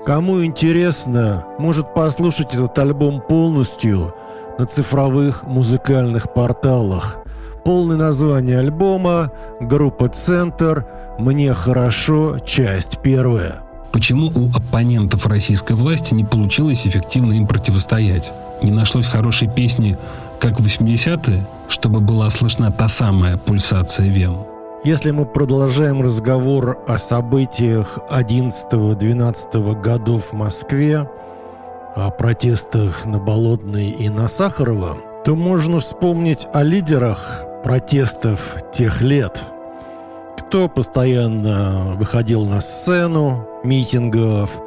Кому 0.06 0.44
интересно, 0.44 1.44
может 1.58 1.94
послушать 1.94 2.54
этот 2.54 2.78
альбом 2.78 3.20
полностью 3.20 4.14
на 4.58 4.66
цифровых 4.66 5.44
музыкальных 5.44 6.32
порталах. 6.32 7.18
Полное 7.64 7.96
название 7.96 8.58
альбома 8.58 9.30
«Группа 9.60 10.08
Центр. 10.08 10.86
Мне 11.18 11.52
хорошо. 11.52 12.38
Часть 12.38 13.00
первая». 13.02 13.60
Почему 13.92 14.28
у 14.28 14.50
оппонентов 14.56 15.26
российской 15.26 15.72
власти 15.74 16.14
не 16.14 16.24
получилось 16.24 16.86
эффективно 16.86 17.32
им 17.34 17.46
противостоять? 17.46 18.32
Не 18.62 18.70
нашлось 18.70 19.06
хорошей 19.06 19.48
песни, 19.48 19.98
как 20.38 20.60
в 20.60 20.64
80-е, 20.64 21.44
чтобы 21.68 22.00
была 22.00 22.30
слышна 22.30 22.70
та 22.70 22.88
самая 22.88 23.36
пульсация 23.36 24.06
вен? 24.08 24.36
Если 24.82 25.10
мы 25.10 25.26
продолжаем 25.26 26.02
разговор 26.02 26.78
о 26.88 26.98
событиях 26.98 27.98
11-12 28.10 29.80
годов 29.80 30.32
в 30.32 30.32
Москве, 30.32 31.08
о 31.94 32.10
протестах 32.10 33.04
на 33.04 33.18
Болотной 33.18 33.90
и 33.90 34.08
на 34.08 34.28
Сахарова, 34.28 34.96
то 35.24 35.36
можно 35.36 35.80
вспомнить 35.80 36.46
о 36.52 36.62
лидерах 36.62 37.42
протестов 37.62 38.56
тех 38.72 39.02
лет– 39.02 39.42
кто 40.50 40.68
постоянно 40.68 41.94
выходил 41.96 42.44
на 42.44 42.60
сцену 42.60 43.46
митингов, 43.62 44.60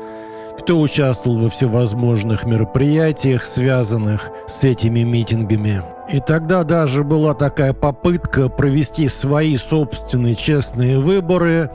кто 0.58 0.80
участвовал 0.80 1.39
во 1.39 1.49
всевозможных 1.49 2.45
мероприятиях, 2.45 3.43
связанных 3.43 4.30
с 4.47 4.63
этими 4.63 5.02
митингами. 5.02 5.82
И 6.09 6.19
тогда 6.19 6.63
даже 6.63 7.03
была 7.03 7.33
такая 7.33 7.73
попытка 7.73 8.49
провести 8.49 9.07
свои 9.07 9.57
собственные 9.57 10.35
честные 10.35 10.99
выборы, 10.99 11.69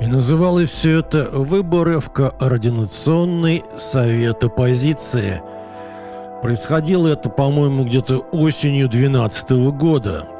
и 0.00 0.06
называлось 0.06 0.70
все 0.70 1.00
это 1.00 1.28
«Выборы 1.30 2.00
в 2.00 2.10
Координационный 2.10 3.64
совет 3.78 4.42
оппозиции». 4.42 5.42
Происходило 6.42 7.08
это, 7.08 7.28
по-моему, 7.28 7.84
где-то 7.84 8.18
осенью 8.32 8.88
2012 8.88 9.50
года– 9.76 10.26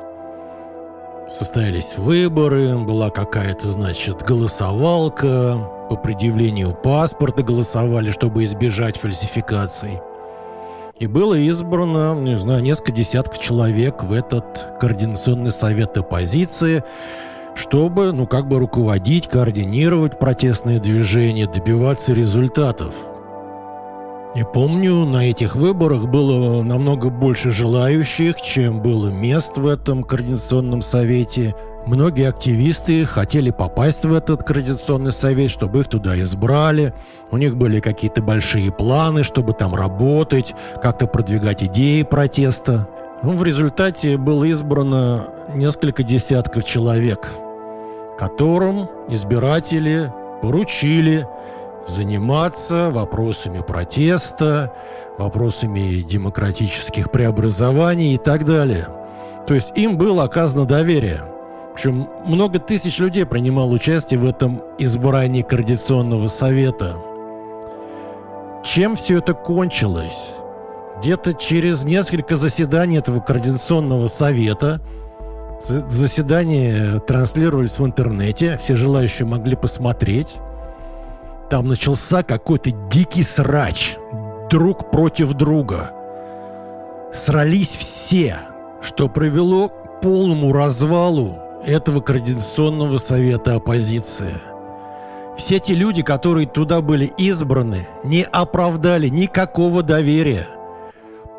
Состоялись 1.31 1.97
выборы, 1.97 2.77
была 2.77 3.09
какая-то, 3.09 3.71
значит, 3.71 4.23
голосовалка, 4.23 5.59
по 5.89 5.95
предъявлению 5.95 6.75
паспорта 6.75 7.45
голосовали, 7.45 8.11
чтобы 8.11 8.43
избежать 8.45 8.99
фальсификаций. 8.99 10.01
И 11.01 11.07
было 11.07 11.35
избрано, 11.35 12.15
не 12.15 12.39
знаю, 12.39 12.63
несколько 12.63 12.93
десятков 12.93 13.41
человек 13.41 14.05
в 14.05 14.13
этот 14.13 14.77
координационный 14.79 15.51
совет 15.51 15.97
оппозиции, 15.97 16.85
чтобы, 17.55 18.13
ну, 18.13 18.27
как 18.27 18.47
бы 18.47 18.59
руководить, 18.59 19.27
координировать 19.27 20.19
протестные 20.19 20.79
движения, 20.79 21.47
добиваться 21.47 22.13
результатов. 22.13 22.95
И 24.35 24.45
помню, 24.45 25.07
на 25.07 25.31
этих 25.31 25.57
выборах 25.57 26.07
было 26.07 26.63
намного 26.63 27.09
больше 27.09 27.51
желающих, 27.51 28.39
чем 28.43 28.83
было 28.83 29.09
мест 29.09 29.57
в 29.57 29.67
этом 29.67 30.05
координационном 30.05 30.83
совете. 30.83 31.55
Многие 31.87 32.29
активисты 32.29 33.05
хотели 33.05 33.51
попасть 33.51 34.05
в 34.05 34.15
этот 34.15 34.45
координационный 34.45 35.13
совет, 35.13 35.51
чтобы 35.51 35.81
их 35.81 35.89
туда 35.89 36.21
избрали. 36.21 36.93
У 37.31 37.37
них 37.37 37.57
были 37.57 37.81
какие-то 37.81 38.23
большие 38.23 38.71
планы, 38.71 39.25
чтобы 39.25 39.55
там 39.55 39.75
работать, 39.75 40.55
как-то 40.83 41.07
продвигать 41.07 41.63
идеи 41.65 42.03
протеста. 42.03 42.89
Ну, 43.23 43.33
в 43.33 43.43
результате 43.45 44.19
было 44.19 44.45
избрано 44.45 45.29
несколько 45.55 46.03
десятков 46.03 46.65
человек, 46.65 47.29
которым 48.19 48.89
избиратели 49.09 50.13
поручили 50.43 51.27
заниматься 51.89 52.91
вопросами 52.91 53.63
протеста, 53.63 54.73
вопросами 55.19 56.03
демократических 56.03 57.11
преобразований 57.11 58.15
и 58.15 58.19
так 58.19 58.45
далее. 58.45 58.87
То 59.47 59.55
есть 59.55 59.73
им 59.77 59.97
было 59.97 60.25
оказано 60.25 60.67
доверие. 60.67 61.23
Причем 61.81 62.11
много 62.27 62.59
тысяч 62.59 62.99
людей 62.99 63.25
принимало 63.25 63.71
участие 63.71 64.21
в 64.21 64.29
этом 64.29 64.61
избрании 64.79 65.41
Координационного 65.41 66.29
совета. 66.29 66.95
Чем 68.63 68.97
все 68.97 69.17
это 69.17 69.33
кончилось? 69.33 70.29
Где-то 70.99 71.33
через 71.33 71.83
несколько 71.85 72.37
заседаний 72.37 72.99
этого 72.99 73.21
Координационного 73.21 74.09
совета 74.09 74.83
Заседания 75.89 77.01
транслировались 77.01 77.79
в 77.79 77.87
интернете, 77.87 78.59
все 78.63 78.77
желающие 78.77 79.27
могли 79.27 79.57
посмотреть. 79.57 80.37
Там 81.49 81.67
начался 81.69 82.23
какой-то 82.23 82.73
дикий 82.91 83.23
срач. 83.23 83.97
Друг 84.51 84.91
против 84.91 85.33
друга. 85.33 85.93
Срались 87.15 87.75
все, 87.75 88.37
что 88.83 89.09
привело 89.09 89.69
к 89.71 90.03
полному 90.03 90.53
развалу 90.53 91.50
этого 91.65 92.01
Координационного 92.01 92.99
совета 92.99 93.57
оппозиции. 93.57 94.35
Все 95.37 95.59
те 95.59 95.75
люди, 95.75 96.03
которые 96.03 96.47
туда 96.47 96.81
были 96.81 97.11
избраны, 97.17 97.87
не 98.05 98.25
оправдали 98.25 99.09
никакого 99.09 99.83
доверия. 99.83 100.47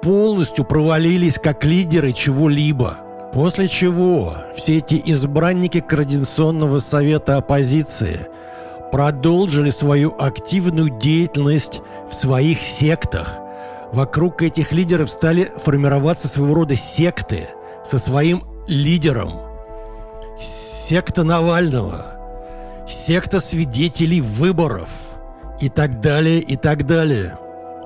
Полностью 0.01 0.65
провалились 0.65 1.38
как 1.38 1.63
лидеры 1.63 2.12
чего-либо. 2.12 2.97
После 3.34 3.67
чего 3.67 4.34
все 4.55 4.79
эти 4.79 5.01
избранники 5.05 5.79
Координационного 5.79 6.79
совета 6.79 7.38
оппозиции– 7.38 8.19
продолжили 8.91 9.69
свою 9.69 10.13
активную 10.19 10.89
деятельность 10.89 11.81
в 12.10 12.13
своих 12.13 12.62
сектах. 12.62 13.39
Вокруг 13.93 14.41
этих 14.41 14.71
лидеров 14.71 15.10
стали 15.10 15.49
формироваться 15.57 16.27
своего 16.27 16.53
рода 16.55 16.75
секты 16.75 17.47
со 17.84 17.97
своим 17.97 18.43
лидером. 18.67 19.31
Секта 20.41 21.23
Навального, 21.23 22.06
секта 22.88 23.39
свидетелей 23.39 24.21
выборов 24.21 24.89
и 25.60 25.69
так 25.69 26.01
далее, 26.01 26.39
и 26.39 26.56
так 26.56 26.86
далее. 26.86 27.38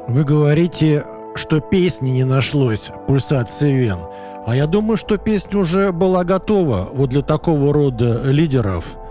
Вы 0.07 0.23
говорите, 0.23 1.03
что 1.35 1.59
песни 1.59 2.09
не 2.11 2.23
нашлось 2.23 2.91
пульсации 3.07 3.73
вен. 3.73 3.99
А 4.47 4.55
я 4.55 4.67
думаю, 4.67 4.95
что 4.95 5.17
песня 5.17 5.59
уже 5.59 5.91
была 5.91 6.23
готова 6.23 6.89
вот 6.93 7.09
для 7.09 7.21
такого 7.21 7.73
рода 7.73 8.21
лидеров– 8.23 8.97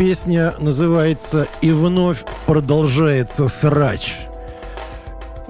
Песня 0.00 0.54
называется 0.58 1.46
«И 1.60 1.72
вновь 1.72 2.24
продолжается 2.46 3.48
срач». 3.48 4.20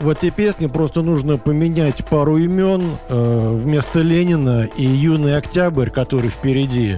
В 0.00 0.08
этой 0.08 0.30
песне 0.30 0.66
просто 0.66 1.02
нужно 1.02 1.36
поменять 1.36 2.06
пару 2.06 2.38
имен 2.38 2.96
э, 3.10 3.52
вместо 3.54 4.00
Ленина 4.00 4.64
и 4.64 4.82
Юный 4.82 5.36
Октябрь, 5.36 5.90
который 5.90 6.30
впереди. 6.30 6.96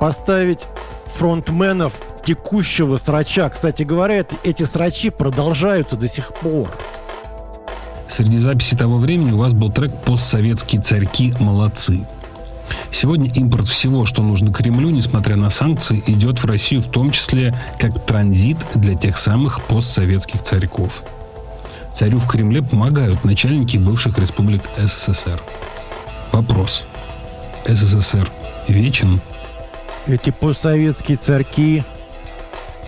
Поставить 0.00 0.66
фронтменов 1.04 2.00
текущего 2.24 2.96
срача. 2.96 3.50
Кстати 3.50 3.82
говоря, 3.82 4.24
эти 4.42 4.62
срачи 4.62 5.10
продолжаются 5.10 5.96
до 5.96 6.08
сих 6.08 6.32
пор. 6.32 6.70
Среди 8.08 8.38
записей 8.38 8.78
того 8.78 8.96
времени 8.96 9.32
у 9.32 9.38
вас 9.38 9.52
был 9.52 9.70
трек 9.70 9.92
«Постсоветские 10.06 10.80
царьки 10.80 11.34
молодцы». 11.38 12.06
Сегодня 12.90 13.30
импорт 13.34 13.66
всего, 13.66 14.06
что 14.06 14.22
нужно 14.22 14.50
Кремлю, 14.50 14.88
несмотря 14.88 15.36
на 15.36 15.50
санкции, 15.50 16.02
идет 16.06 16.38
в 16.42 16.46
Россию 16.46 16.80
в 16.80 16.86
том 16.86 17.10
числе 17.10 17.54
как 17.78 18.02
транзит 18.06 18.56
для 18.74 18.94
тех 18.94 19.18
самых 19.18 19.62
постсоветских 19.64 20.42
царьков. 20.42 21.02
Царю 21.98 22.20
в 22.20 22.28
Кремле 22.28 22.62
помогают 22.62 23.24
начальники 23.24 23.76
бывших 23.76 24.20
республик 24.20 24.62
СССР. 24.78 25.42
Вопрос. 26.30 26.84
СССР 27.66 28.30
вечен? 28.68 29.20
Эти 30.06 30.30
постсоветские 30.30 31.16
царьки, 31.16 31.82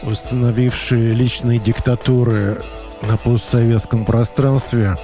установившие 0.04 1.12
личные 1.12 1.58
диктатуры 1.58 2.62
на 3.02 3.16
постсоветском 3.16 4.04
пространстве, 4.04 4.96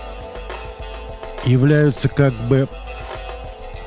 являются 1.44 2.08
как 2.08 2.32
бы 2.32 2.68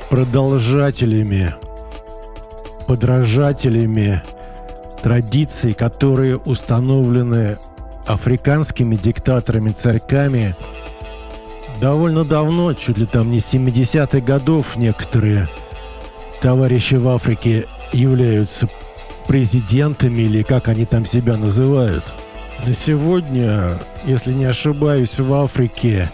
продолжателями, 0.10 1.56
подражателями 2.88 4.22
традиций, 5.02 5.74
которые 5.74 6.36
установлены 6.36 7.58
африканскими 8.10 8.96
диктаторами-царьками 8.96 10.56
довольно 11.80 12.26
давно, 12.26 12.74
чуть 12.74 12.98
ли 12.98 13.06
там 13.06 13.32
не 13.32 13.38
70-х 13.38 14.20
годов 14.22 14.76
некоторые 14.76 15.48
товарищи 16.42 16.96
в 16.96 17.08
Африке 17.08 17.68
являются 17.94 18.68
президентами 19.28 20.24
или 20.24 20.42
как 20.42 20.68
они 20.68 20.86
там 20.86 21.06
себя 21.06 21.38
называют. 21.38 22.04
На 22.66 22.74
сегодня, 22.74 23.80
если 24.06 24.34
не 24.34 24.46
ошибаюсь, 24.46 25.20
в 25.20 25.32
Африке 25.34 26.12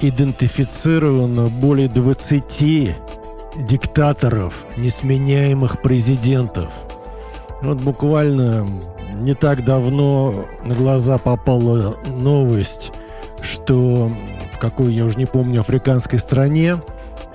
идентифицировано 0.00 1.48
более 1.48 1.88
20 1.88 2.96
диктаторов, 3.56 4.64
несменяемых 4.76 5.82
президентов. 5.82 6.72
Вот 7.62 7.78
буквально 7.78 8.66
не 9.14 9.34
так 9.34 9.64
давно 9.64 10.46
на 10.64 10.74
глаза 10.74 11.18
попала 11.18 11.96
новость, 12.06 12.92
что 13.40 14.10
в 14.52 14.58
какой, 14.58 14.94
я 14.94 15.04
уже 15.04 15.18
не 15.18 15.26
помню, 15.26 15.60
африканской 15.60 16.18
стране 16.18 16.76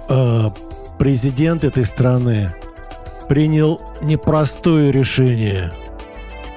э, 0.09 0.49
президент 0.97 1.63
этой 1.63 1.85
страны 1.85 2.53
принял 3.27 3.81
непростое 4.01 4.91
решение 4.91 5.71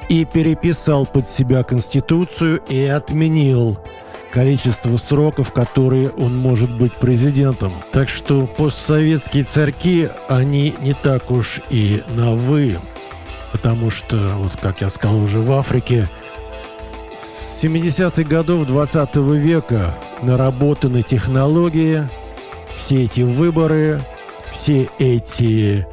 и 0.09 0.25
переписал 0.25 1.07
под 1.07 1.29
себя 1.29 1.63
Конституцию 1.63 2.61
и 2.69 2.85
отменил 2.85 3.79
количество 4.33 4.97
сроков, 4.97 5.53
которые 5.53 6.11
он 6.11 6.37
может 6.37 6.77
быть 6.77 6.95
президентом. 6.95 7.75
Так 7.93 8.09
что 8.09 8.47
постсоветские 8.47 9.45
царьки, 9.45 10.09
они 10.29 10.75
не 10.81 10.95
так 10.95 11.31
уж 11.31 11.61
и 11.71 12.03
новы. 12.09 12.79
Потому 13.53 13.91
что, 13.91 14.17
вот 14.37 14.57
как 14.61 14.81
я 14.81 14.91
сказал 14.91 15.21
уже 15.21 15.41
в 15.41 15.53
Африке, 15.53 16.09
с 17.23 17.63
70-х 17.63 18.23
годов 18.25 18.67
20 18.67 19.17
века 19.17 19.95
наработаны 20.23 21.03
технологии, 21.03 22.03
все 22.75 23.05
эти 23.05 23.21
выборы, 23.21 24.01
все 24.51 24.89
эти 24.99 25.87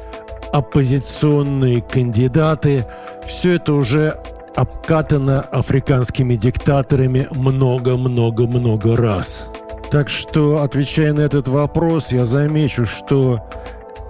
оппозиционные 0.52 1.82
кандидаты, 1.82 2.86
все 3.24 3.56
это 3.56 3.74
уже 3.74 4.18
обкатана 4.56 5.40
африканскими 5.40 6.34
диктаторами 6.34 7.28
много-много-много 7.30 8.96
раз. 8.96 9.46
Так 9.90 10.08
что, 10.08 10.62
отвечая 10.62 11.12
на 11.12 11.20
этот 11.20 11.48
вопрос, 11.48 12.12
я 12.12 12.24
замечу, 12.24 12.86
что 12.86 13.40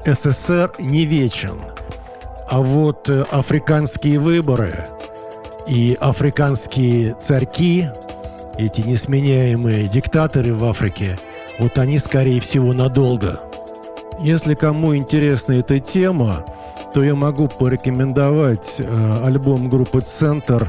СССР 0.05 0.73
не 0.79 1.05
вечен. 1.05 1.59
А 2.51 2.61
вот 2.63 3.09
э, 3.09 3.25
африканские 3.31 4.19
выборы 4.19 4.85
и 5.69 5.97
африканские 6.01 7.15
царьки, 7.21 7.87
эти 8.59 8.81
несменяемые 8.81 9.87
диктаторы 9.87 10.53
в 10.53 10.65
Африке, 10.65 11.17
вот 11.61 11.79
они, 11.79 11.99
скорее 11.99 12.41
всего, 12.41 12.73
надолго. 12.73 13.41
Если 14.19 14.55
кому 14.55 14.97
интересна 14.97 15.53
эта 15.53 15.79
тема, 15.79 16.45
то 16.93 17.05
я 17.05 17.15
могу 17.15 17.47
порекомендовать 17.47 18.77
э, 18.79 19.21
альбом 19.25 19.69
группы 19.69 20.01
«Центр» 20.01 20.69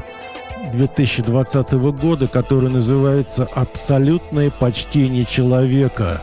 2020 0.72 1.72
года, 1.72 2.28
который 2.28 2.70
называется 2.70 3.48
«Абсолютное 3.52 4.52
почтение 4.52 5.24
человека». 5.24 6.22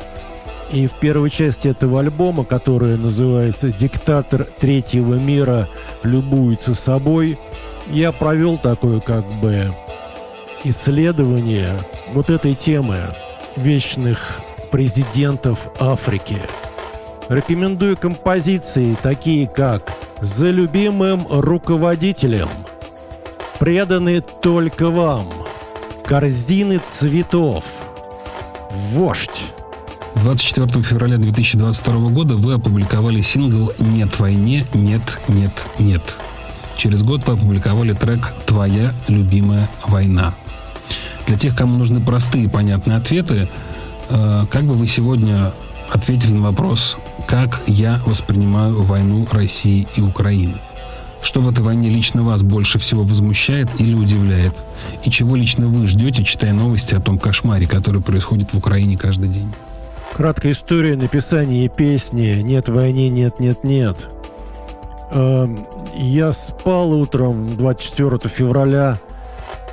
И 0.71 0.85
в 0.85 0.93
первой 0.95 1.31
части 1.31 1.67
этого 1.67 1.99
альбома, 1.99 2.45
которая 2.45 2.95
называется 2.95 3.69
«Диктатор 3.69 4.43
третьего 4.43 5.15
мира 5.15 5.67
любуется 6.03 6.75
собой», 6.75 7.39
я 7.89 8.11
провел 8.11 8.57
такое 8.57 8.99
как 8.99 9.25
бы 9.39 9.73
исследование 10.63 11.79
вот 12.13 12.29
этой 12.29 12.53
темы 12.53 13.15
вечных 13.55 14.39
президентов 14.71 15.71
Африки. 15.79 16.37
Рекомендую 17.29 17.97
композиции, 17.97 18.95
такие 19.01 19.47
как 19.47 19.91
«За 20.21 20.51
любимым 20.51 21.25
руководителем», 21.29 22.49
«Преданы 23.57 24.21
только 24.21 24.89
вам», 24.89 25.31
«Корзины 26.05 26.79
цветов», 26.85 27.63
«Вождь». 28.91 29.53
24 30.15 30.83
февраля 30.83 31.17
2022 31.17 32.09
года 32.09 32.35
вы 32.35 32.53
опубликовали 32.53 33.21
сингл 33.21 33.71
«Нет 33.79 34.19
войне, 34.19 34.65
нет, 34.73 35.19
нет, 35.27 35.51
нет». 35.77 36.01
Через 36.75 37.03
год 37.03 37.25
вы 37.27 37.33
опубликовали 37.33 37.93
трек 37.93 38.33
«Твоя 38.45 38.93
любимая 39.07 39.69
война». 39.85 40.33
Для 41.27 41.37
тех, 41.37 41.55
кому 41.55 41.77
нужны 41.77 42.01
простые 42.01 42.45
и 42.45 42.47
понятные 42.47 42.97
ответы, 42.97 43.49
э, 44.09 44.45
как 44.49 44.63
бы 44.63 44.73
вы 44.73 44.87
сегодня 44.87 45.53
ответили 45.91 46.33
на 46.33 46.41
вопрос, 46.41 46.97
как 47.27 47.61
я 47.67 48.01
воспринимаю 48.05 48.81
войну 48.81 49.27
России 49.31 49.87
и 49.95 50.01
Украины? 50.01 50.59
Что 51.21 51.41
в 51.41 51.49
этой 51.49 51.63
войне 51.63 51.89
лично 51.89 52.23
вас 52.23 52.41
больше 52.41 52.79
всего 52.79 53.03
возмущает 53.03 53.67
или 53.77 53.93
удивляет? 53.93 54.55
И 55.03 55.11
чего 55.11 55.35
лично 55.35 55.67
вы 55.67 55.85
ждете, 55.87 56.23
читая 56.23 56.53
новости 56.53 56.95
о 56.95 57.01
том 57.01 57.19
кошмаре, 57.19 57.67
который 57.67 58.01
происходит 58.01 58.53
в 58.53 58.57
Украине 58.57 58.97
каждый 58.97 59.29
день? 59.29 59.51
Краткая 60.19 60.51
история 60.51 60.97
написания 60.97 61.69
песни 61.69 62.41
«Нет 62.41 62.67
войны, 62.67 63.07
нет, 63.07 63.39
нет, 63.39 63.63
нет». 63.63 64.09
Эм, 65.11 65.65
я 65.95 66.33
спал 66.33 66.91
утром 66.91 67.55
24 67.55 68.19
февраля 68.27 68.99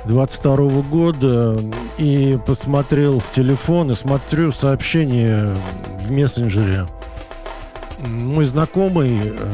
22 0.05 0.83
года 0.83 1.59
и 1.97 2.39
посмотрел 2.47 3.19
в 3.19 3.29
телефон 3.29 3.91
и 3.91 3.95
смотрю 3.95 4.53
сообщение 4.53 5.53
в 5.99 6.11
мессенджере. 6.13 6.85
Мой 8.07 8.45
знакомый, 8.45 9.19
э, 9.25 9.53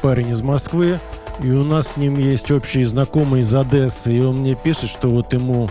парень 0.00 0.30
из 0.30 0.40
Москвы, 0.40 0.98
и 1.42 1.50
у 1.50 1.62
нас 1.62 1.88
с 1.88 1.96
ним 1.98 2.18
есть 2.18 2.50
общие 2.50 2.86
знакомые 2.86 3.42
из 3.42 3.54
Одессы, 3.54 4.16
и 4.16 4.22
он 4.22 4.38
мне 4.38 4.54
пишет, 4.54 4.88
что 4.88 5.10
вот 5.10 5.34
ему 5.34 5.68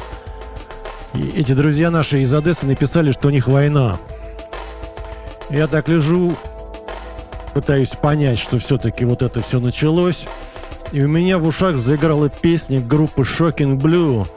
эти 1.35 1.53
друзья 1.53 1.89
наши 1.89 2.21
из 2.21 2.31
Одессы 2.31 2.67
написали, 2.67 3.11
что 3.11 3.29
у 3.29 3.31
них 3.31 3.47
война. 3.47 3.97
Я 5.49 5.67
так 5.67 5.87
лежу, 5.87 6.35
пытаюсь 7.53 7.89
понять, 7.89 8.39
что 8.39 8.57
все-таки 8.59 9.05
вот 9.05 9.21
это 9.21 9.41
все 9.41 9.59
началось. 9.59 10.25
И 10.91 11.01
у 11.01 11.07
меня 11.07 11.39
в 11.39 11.45
ушах 11.45 11.77
заиграла 11.77 12.29
песня 12.29 12.81
группы 12.81 13.21
Shocking 13.21 13.77
Blue 13.77 14.27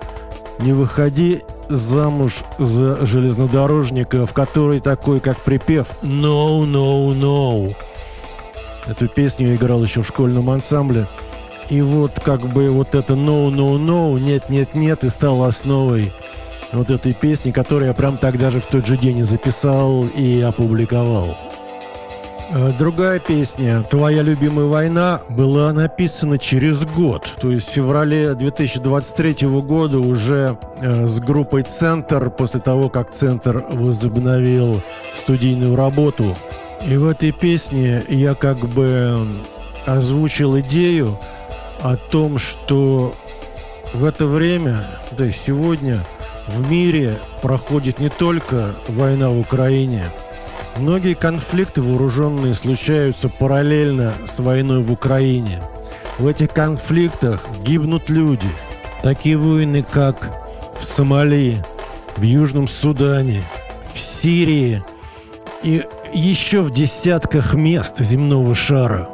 «Не 0.61 0.73
выходи 0.73 1.43
замуж 1.69 2.37
за 2.59 3.05
железнодорожника», 3.07 4.27
в 4.27 4.33
которой 4.33 4.81
такой, 4.81 5.21
как 5.21 5.39
припев 5.39 5.89
«No, 6.03 6.65
no, 6.65 7.13
no». 7.13 7.75
Эту 8.87 9.09
песню 9.09 9.49
я 9.49 9.57
играл 9.57 9.83
еще 9.83 10.03
в 10.03 10.07
школьном 10.09 10.49
ансамбле. 10.51 11.09
И 11.71 11.83
вот 11.83 12.21
как 12.21 12.53
бы 12.53 12.71
вот 12.71 12.95
это 12.95 13.15
«No, 13.15 13.51
no, 13.51 13.79
no», 13.79 14.19
«Нет, 14.19 14.49
нет, 14.49 14.75
нет» 14.75 15.05
и 15.05 15.09
стало 15.09 15.47
основой 15.47 16.13
вот 16.73 16.91
этой 16.91 17.14
песни, 17.14 17.51
которую 17.51 17.89
я 17.89 17.95
прям 17.95 18.19
тогда 18.19 18.51
же 18.51 18.61
в 18.61 18.66
тот 18.66 18.87
же 18.87 18.97
день 18.97 19.19
и 19.19 19.23
записал 19.23 20.07
и 20.07 20.41
опубликовал. 20.41 21.37
Э, 22.51 22.73
другая 22.79 23.19
песня 23.19 23.83
«Твоя 23.83 24.23
любимая 24.23 24.66
война» 24.66 25.21
была 25.29 25.73
написана 25.73 26.39
через 26.39 26.85
год, 26.85 27.35
то 27.41 27.51
есть 27.51 27.69
в 27.69 27.73
феврале 27.73 28.35
2023 28.35 29.47
года 29.61 29.99
уже 29.99 30.59
э, 30.81 31.07
с 31.07 31.21
группой 31.21 31.62
«Центр», 31.62 32.31
после 32.31 32.61
того, 32.61 32.89
как 32.89 33.11
«Центр» 33.12 33.62
возобновил 33.71 34.81
студийную 35.14 35.77
работу. 35.77 36.37
И 36.87 36.97
в 36.97 37.07
этой 37.07 37.33
песне 37.33 38.03
я 38.09 38.35
как 38.35 38.66
бы 38.69 39.43
озвучил 39.85 40.59
идею 40.61 41.19
о 41.83 41.97
том, 41.97 42.39
что 42.39 43.14
в 43.93 44.05
это 44.05 44.27
время, 44.27 44.87
да 45.11 45.27
и 45.27 45.33
сегодня, 45.33 46.03
в 46.49 46.68
мире 46.70 47.20
проходит 47.42 47.99
не 47.99 48.09
только 48.09 48.74
война 48.88 49.30
в 49.30 49.38
Украине– 49.38 50.03
Многие 50.78 51.14
конфликты 51.14 51.82
вооруженные 51.82 52.55
случаются 52.55 53.28
параллельно 53.28 54.12
с 54.26 54.38
войной 54.38 54.80
в 54.80 54.92
Украине. 54.92 55.61
В 56.18 56.26
этих 56.28 56.53
конфликтах 56.53 57.44
гибнут 57.64 58.09
люди. 58.09 58.49
Такие 59.03 59.36
войны, 59.36 59.84
как 59.88 60.30
в 60.78 60.84
Сомали, 60.84 61.64
в 62.16 62.22
Южном 62.22 62.68
Судане, 62.68 63.42
в 63.92 63.99
Сирии 63.99 64.82
и 65.64 65.84
еще 66.12 66.62
в 66.62 66.70
десятках 66.70 67.55
мест 67.55 67.99
земного 67.99 68.55
шара. 68.55 69.09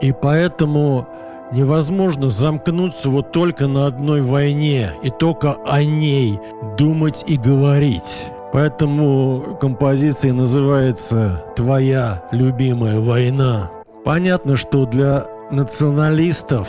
И 0.00 0.12
поэтому 0.12 1.08
невозможно 1.52 2.30
замкнуться 2.30 3.10
вот 3.10 3.32
только 3.32 3.66
на 3.66 3.86
одной 3.86 4.22
войне 4.22 4.92
и 5.02 5.10
только 5.10 5.56
о 5.66 5.84
ней 5.84 6.38
думать 6.76 7.24
и 7.26 7.36
говорить. 7.36 8.26
Поэтому 8.52 9.56
композиция 9.60 10.32
называется 10.32 11.44
«Твоя 11.56 12.22
любимая 12.32 13.00
война». 13.00 13.70
Понятно, 14.04 14.56
что 14.56 14.84
для 14.84 15.24
националистов 15.50 16.68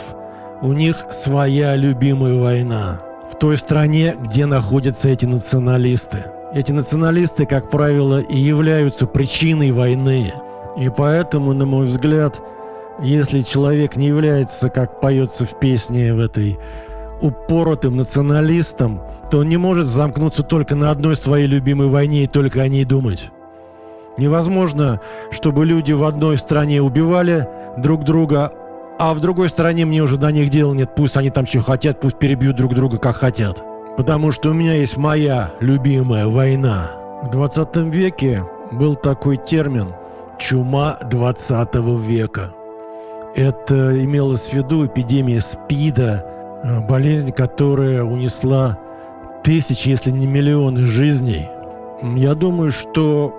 у 0.62 0.72
них 0.72 0.96
своя 1.10 1.76
любимая 1.76 2.40
война 2.40 3.00
в 3.30 3.36
той 3.36 3.56
стране, 3.56 4.14
где 4.18 4.46
находятся 4.46 5.08
эти 5.08 5.26
националисты. 5.26 6.18
Эти 6.54 6.72
националисты, 6.72 7.46
как 7.46 7.68
правило, 7.68 8.20
и 8.20 8.38
являются 8.38 9.06
причиной 9.06 9.72
войны. 9.72 10.32
И 10.78 10.88
поэтому, 10.88 11.52
на 11.52 11.66
мой 11.66 11.86
взгляд, 11.86 12.40
если 13.00 13.40
человек 13.40 13.96
не 13.96 14.08
является, 14.08 14.70
как 14.70 15.00
поется 15.00 15.46
в 15.46 15.58
песне 15.58 16.14
в 16.14 16.20
этой 16.20 16.58
упоротым 17.20 17.96
националистом, 17.96 19.00
то 19.30 19.38
он 19.38 19.48
не 19.48 19.56
может 19.56 19.86
замкнуться 19.86 20.42
только 20.42 20.74
на 20.74 20.90
одной 20.90 21.16
своей 21.16 21.46
любимой 21.46 21.88
войне 21.88 22.24
и 22.24 22.28
только 22.28 22.62
о 22.62 22.68
ней 22.68 22.84
думать. 22.84 23.30
Невозможно, 24.16 25.00
чтобы 25.30 25.66
люди 25.66 25.92
в 25.92 26.04
одной 26.04 26.36
стране 26.36 26.80
убивали 26.80 27.48
друг 27.78 28.04
друга, 28.04 28.52
а 28.98 29.12
в 29.12 29.20
другой 29.20 29.48
стране 29.48 29.84
мне 29.86 30.02
уже 30.02 30.18
до 30.18 30.30
них 30.30 30.50
дела 30.50 30.72
нет. 30.72 30.94
Пусть 30.94 31.16
они 31.16 31.30
там 31.30 31.46
что 31.46 31.60
хотят, 31.60 32.00
пусть 32.00 32.18
перебьют 32.18 32.56
друг 32.56 32.74
друга 32.74 32.98
как 32.98 33.16
хотят. 33.16 33.62
Потому 33.96 34.30
что 34.30 34.50
у 34.50 34.52
меня 34.52 34.74
есть 34.74 34.96
моя 34.96 35.50
любимая 35.60 36.26
война. 36.26 36.90
В 37.22 37.30
20 37.30 37.76
веке 37.92 38.44
был 38.70 38.94
такой 38.94 39.36
термин 39.36 39.88
«чума 40.38 40.98
20 41.10 41.74
века». 42.00 42.52
Это 43.36 44.02
имелось 44.04 44.48
в 44.48 44.54
виду 44.54 44.86
эпидемия 44.86 45.40
СПИДа, 45.40 46.34
Э, 46.64 46.80
болезнь, 46.80 47.30
которая 47.30 48.02
унесла 48.04 48.78
тысячи, 49.42 49.90
если 49.90 50.10
не 50.10 50.26
миллионы 50.26 50.86
жизней. 50.86 51.46
Я 52.16 52.34
думаю, 52.34 52.72
что 52.72 53.34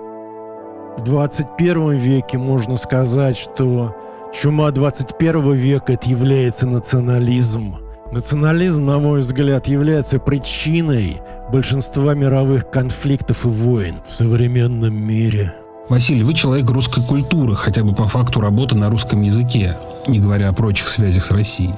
в 0.96 1.02
21 1.02 1.90
веке 1.94 2.38
можно 2.38 2.76
сказать, 2.76 3.36
что 3.36 3.96
чума 4.32 4.70
21 4.70 5.54
века 5.54 5.94
это 5.94 6.08
является 6.08 6.68
национализм. 6.68 7.78
Национализм, 8.12 8.86
на 8.86 9.00
мой 9.00 9.20
взгляд, 9.20 9.66
является 9.66 10.20
причиной 10.20 11.20
большинства 11.50 12.14
мировых 12.14 12.70
конфликтов 12.70 13.44
и 13.44 13.48
войн 13.48 13.96
в 14.06 14.14
современном 14.14 14.94
мире. 14.94 15.52
Василий, 15.88 16.24
вы 16.24 16.34
человек 16.34 16.68
русской 16.70 17.00
культуры, 17.00 17.54
хотя 17.54 17.84
бы 17.84 17.94
по 17.94 18.08
факту 18.08 18.40
работы 18.40 18.74
на 18.74 18.90
русском 18.90 19.22
языке, 19.22 19.76
не 20.08 20.18
говоря 20.18 20.48
о 20.48 20.52
прочих 20.52 20.88
связях 20.88 21.24
с 21.24 21.30
Россией. 21.30 21.74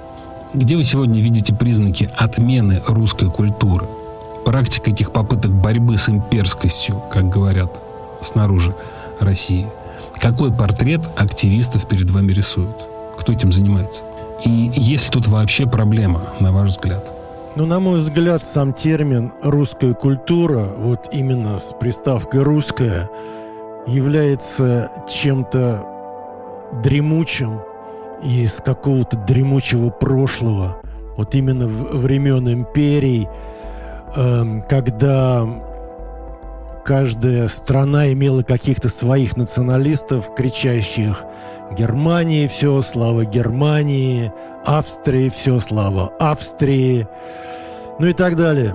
Где 0.55 0.77
вы 0.77 0.85
сегодня 0.85 1.21
видите 1.21 1.55
признаки 1.55 2.09
отмены 2.17 2.81
русской 2.87 3.31
культуры? 3.31 3.87
Практика 4.47 4.91
этих 4.91 5.13
попыток 5.13 5.51
борьбы 5.51 5.99
с 5.99 6.09
имперскостью, 6.09 7.03
как 7.13 7.29
говорят 7.29 7.71
снаружи 8.23 8.75
России. 9.21 9.67
Какой 10.19 10.51
портрет 10.53 11.03
активистов 11.19 11.87
перед 11.87 12.09
вами 12.09 12.33
рисуют? 12.33 12.77
Кто 13.19 13.33
этим 13.33 13.53
занимается? 13.53 14.05
И 14.43 14.73
есть 14.75 15.05
ли 15.05 15.11
тут 15.11 15.29
вообще 15.29 15.67
проблема, 15.67 16.23
на 16.41 16.51
ваш 16.51 16.71
взгляд? 16.71 17.13
Ну, 17.57 17.67
на 17.67 17.79
мой 17.79 18.01
взгляд, 18.01 18.43
сам 18.43 18.73
термин 18.73 19.33
«русская 19.43 19.93
культура», 19.93 20.67
вот 20.79 21.09
именно 21.13 21.59
с 21.59 21.75
приставкой 21.79 22.43
«русская», 22.43 23.11
является 23.89 24.91
чем-то 25.09 25.87
дремучим, 26.83 27.61
из 28.23 28.61
какого-то 28.61 29.17
дремучего 29.17 29.91
прошлого, 29.91 30.81
вот 31.17 31.35
именно 31.35 31.67
времен 31.67 32.53
империй, 32.53 33.29
эм, 34.17 34.63
когда 34.63 35.47
каждая 36.85 37.49
страна 37.49 38.13
имела 38.13 38.43
каких-то 38.43 38.89
своих 38.89 39.37
националистов, 39.37 40.35
кричащих 40.35 41.25
Германии 41.77 42.47
все, 42.47 42.81
слава 42.81 43.25
Германии, 43.25 44.33
Австрии 44.65 45.29
все, 45.29 45.61
слава 45.61 46.13
Австрии, 46.19 47.07
ну 47.99 48.07
и 48.07 48.13
так 48.13 48.37
далее. 48.37 48.75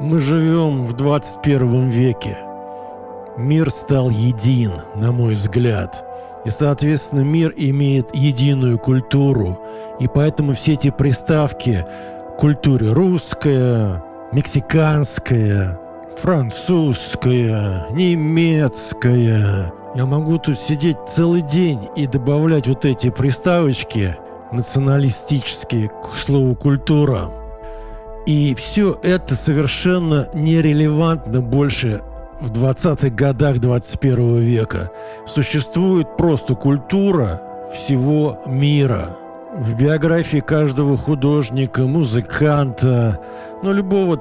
Мы 0.00 0.18
живем 0.18 0.84
в 0.84 0.94
21 0.94 1.88
веке. 1.88 2.36
Мир 3.36 3.70
стал 3.70 4.10
един, 4.10 4.72
на 4.94 5.10
мой 5.10 5.34
взгляд. 5.34 6.04
И, 6.44 6.50
соответственно, 6.50 7.20
мир 7.20 7.52
имеет 7.56 8.14
единую 8.14 8.78
культуру. 8.78 9.58
И 9.98 10.06
поэтому 10.06 10.52
все 10.52 10.74
эти 10.74 10.90
приставки 10.90 11.84
культуре 12.38 12.92
русская, 12.92 14.04
мексиканская, 14.32 15.80
французская, 16.16 17.86
немецкая. 17.90 19.72
Я 19.96 20.06
могу 20.06 20.38
тут 20.38 20.60
сидеть 20.60 20.96
целый 21.08 21.42
день 21.42 21.80
и 21.96 22.06
добавлять 22.06 22.68
вот 22.68 22.84
эти 22.84 23.10
приставочки 23.10 24.16
националистические 24.52 25.88
к 25.88 26.14
слову 26.16 26.54
«культура». 26.54 27.32
И 28.26 28.54
все 28.54 28.98
это 29.02 29.36
совершенно 29.36 30.28
нерелевантно 30.34 31.42
больше 31.42 32.02
в 32.40 32.50
20-х 32.50 33.10
годах 33.10 33.58
21 33.58 34.38
века. 34.38 34.90
Существует 35.26 36.16
просто 36.16 36.54
культура 36.54 37.40
всего 37.72 38.40
мира. 38.46 39.10
В 39.54 39.74
биографии 39.74 40.40
каждого 40.40 40.96
художника, 40.96 41.82
музыканта, 41.82 43.20
ну, 43.62 43.72
любого 43.72 44.16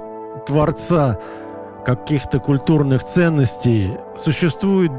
творца 0.46 1.18
каких-то 1.86 2.40
культурных 2.40 3.04
ценностей 3.04 3.92
существует 4.16 4.92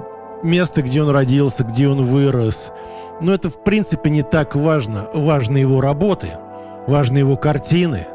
место, 0.42 0.82
где 0.82 1.02
он 1.02 1.10
родился, 1.10 1.64
где 1.64 1.88
он 1.88 2.04
вырос. 2.04 2.72
Но 3.20 3.32
это, 3.32 3.48
в 3.48 3.62
принципе, 3.62 4.10
не 4.10 4.22
так 4.22 4.56
важно. 4.56 5.06
Важны 5.14 5.58
его 5.58 5.80
работы, 5.80 6.30
важны 6.86 7.18
его 7.18 7.36
картины, 7.36 8.06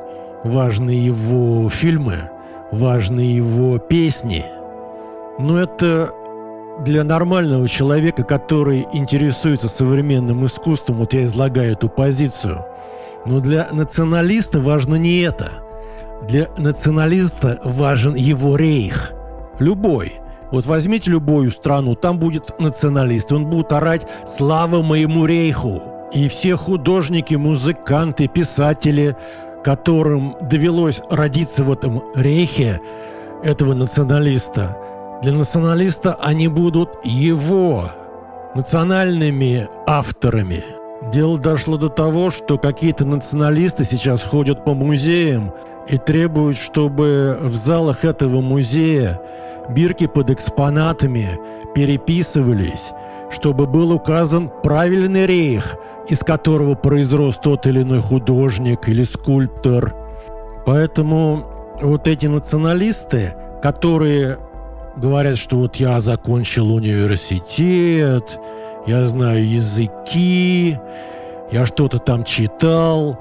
важны 0.44 0.92
его 0.92 1.70
фильмы, 1.70 2.30
важны 2.72 3.22
его 3.22 3.78
песни– 3.78 4.44
но 5.40 5.58
это 5.58 6.14
для 6.84 7.04
нормального 7.04 7.68
человека, 7.68 8.24
который 8.24 8.86
интересуется 8.94 9.70
современным 9.70 10.46
искусством, 10.46 10.98
вот 10.98 11.14
я 11.14 11.26
излагаю 11.26 11.74
эту 11.74 11.90
позицию. 11.90 12.66
Но 13.26 13.40
для 13.40 13.68
националиста 13.72 14.60
важно 14.60 14.96
не 14.96 15.20
это. 15.20 15.50
Для 16.28 16.48
националиста 16.58 17.60
важен 17.64 18.16
его 18.16 18.56
рейх. 18.58 19.14
Любой. 19.60 20.14
Вот 20.52 20.66
возьмите 20.66 21.12
любую 21.12 21.52
страну, 21.52 21.96
там 21.96 22.18
будет 22.18 22.60
националист, 22.60 23.32
он 23.32 23.46
будет 23.46 23.72
орать 23.72 24.08
«Слава 24.28 24.82
моему 24.82 25.26
рейху!» 25.26 25.82
И 26.12 26.28
все 26.28 26.56
художники, 26.56 27.36
музыканты, 27.36 28.28
писатели, 28.28 29.16
которым 29.64 30.36
довелось 30.42 31.02
родиться 31.12 31.64
в 31.64 31.72
этом 31.72 32.02
рейхе 32.16 32.82
этого 33.44 33.74
националиста– 33.74 34.76
для 35.22 35.34
националиста 35.34 36.16
они 36.22 36.48
будут 36.48 36.90
его 37.04 37.92
национальными 38.56 39.68
авторами. 39.86 40.64
Дело 41.12 41.38
дошло 41.38 41.78
до 41.78 41.90
того, 41.90 42.30
что 42.30 42.58
какие-то 42.58 43.06
националисты 43.06 43.84
сейчас 43.84 44.24
ходят 44.24 44.66
по 44.66 44.74
музеям 44.74 45.54
и 45.88 45.98
требуют, 45.98 46.58
чтобы 46.58 47.38
в 47.42 47.56
залах 47.56 48.06
этого 48.06 48.42
музея 48.42 49.22
бирки 49.70 50.08
под 50.08 50.30
экспонатами 50.30 51.40
переписывались, 51.76 52.92
чтобы 53.30 53.66
был 53.68 53.92
указан 53.92 54.52
правильный 54.64 55.26
рейх, 55.26 55.76
из 56.08 56.20
которого 56.20 56.76
произрос 56.76 57.38
тот 57.38 57.68
или 57.68 57.82
иной 57.82 58.00
художник 58.00 58.88
или 58.90 59.04
скульптор. 59.04 59.96
Поэтому 60.66 61.44
вот 61.82 62.08
эти 62.08 62.26
националисты, 62.26 63.34
которые 63.62 64.38
говорят, 65.00 65.38
что 65.38 65.58
вот 65.58 65.78
я 65.78 66.00
закончил 66.02 66.74
университет, 66.74 68.40
я 68.86 69.08
знаю 69.08 69.48
языки, 69.48 70.78
я 71.52 71.66
что-то 71.66 72.00
там 72.00 72.24
читал. 72.24 73.18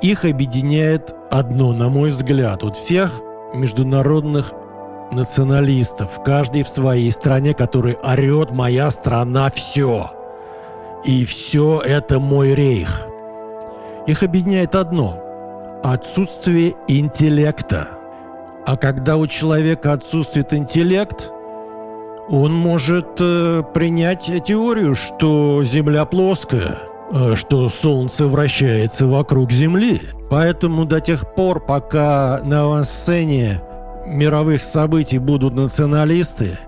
Их 0.00 0.24
объединяет 0.24 1.14
одно, 1.30 1.72
на 1.72 1.88
мой 1.88 2.10
взгляд, 2.10 2.62
вот 2.62 2.76
всех 2.76 3.20
международных 3.52 4.52
националистов, 5.10 6.22
каждый 6.22 6.62
в 6.62 6.68
своей 6.68 7.10
стране, 7.10 7.54
который 7.54 7.96
орет 8.02 8.50
«моя 8.50 8.90
страна 8.90 9.50
все». 9.50 10.10
И 11.04 11.24
все 11.24 11.80
это 11.80 12.20
мой 12.20 12.54
рейх. 12.54 13.06
Их 14.06 14.22
объединяет 14.22 14.74
одно– 14.74 15.18
отсутствие 15.82 16.74
интеллекта– 16.88 17.88
а 18.68 18.76
когда 18.76 19.16
у 19.16 19.26
человека 19.26 19.94
отсутствует 19.94 20.52
интеллект, 20.52 21.30
он 22.28 22.52
может 22.52 23.18
э, 23.18 23.62
принять 23.72 24.30
теорию, 24.44 24.94
что 24.94 25.64
Земля 25.64 26.04
плоская, 26.04 26.76
э, 27.10 27.34
что 27.34 27.70
Солнце 27.70 28.26
вращается 28.26 29.06
вокруг 29.06 29.50
Земли. 29.50 30.02
Поэтому 30.28 30.84
до 30.84 31.00
тех 31.00 31.34
пор, 31.34 31.64
пока 31.64 32.42
на 32.44 32.64
авансцене 32.64 33.62
мировых 34.06 34.62
событий 34.62 35.16
будут 35.16 35.54
националисты, 35.54 36.58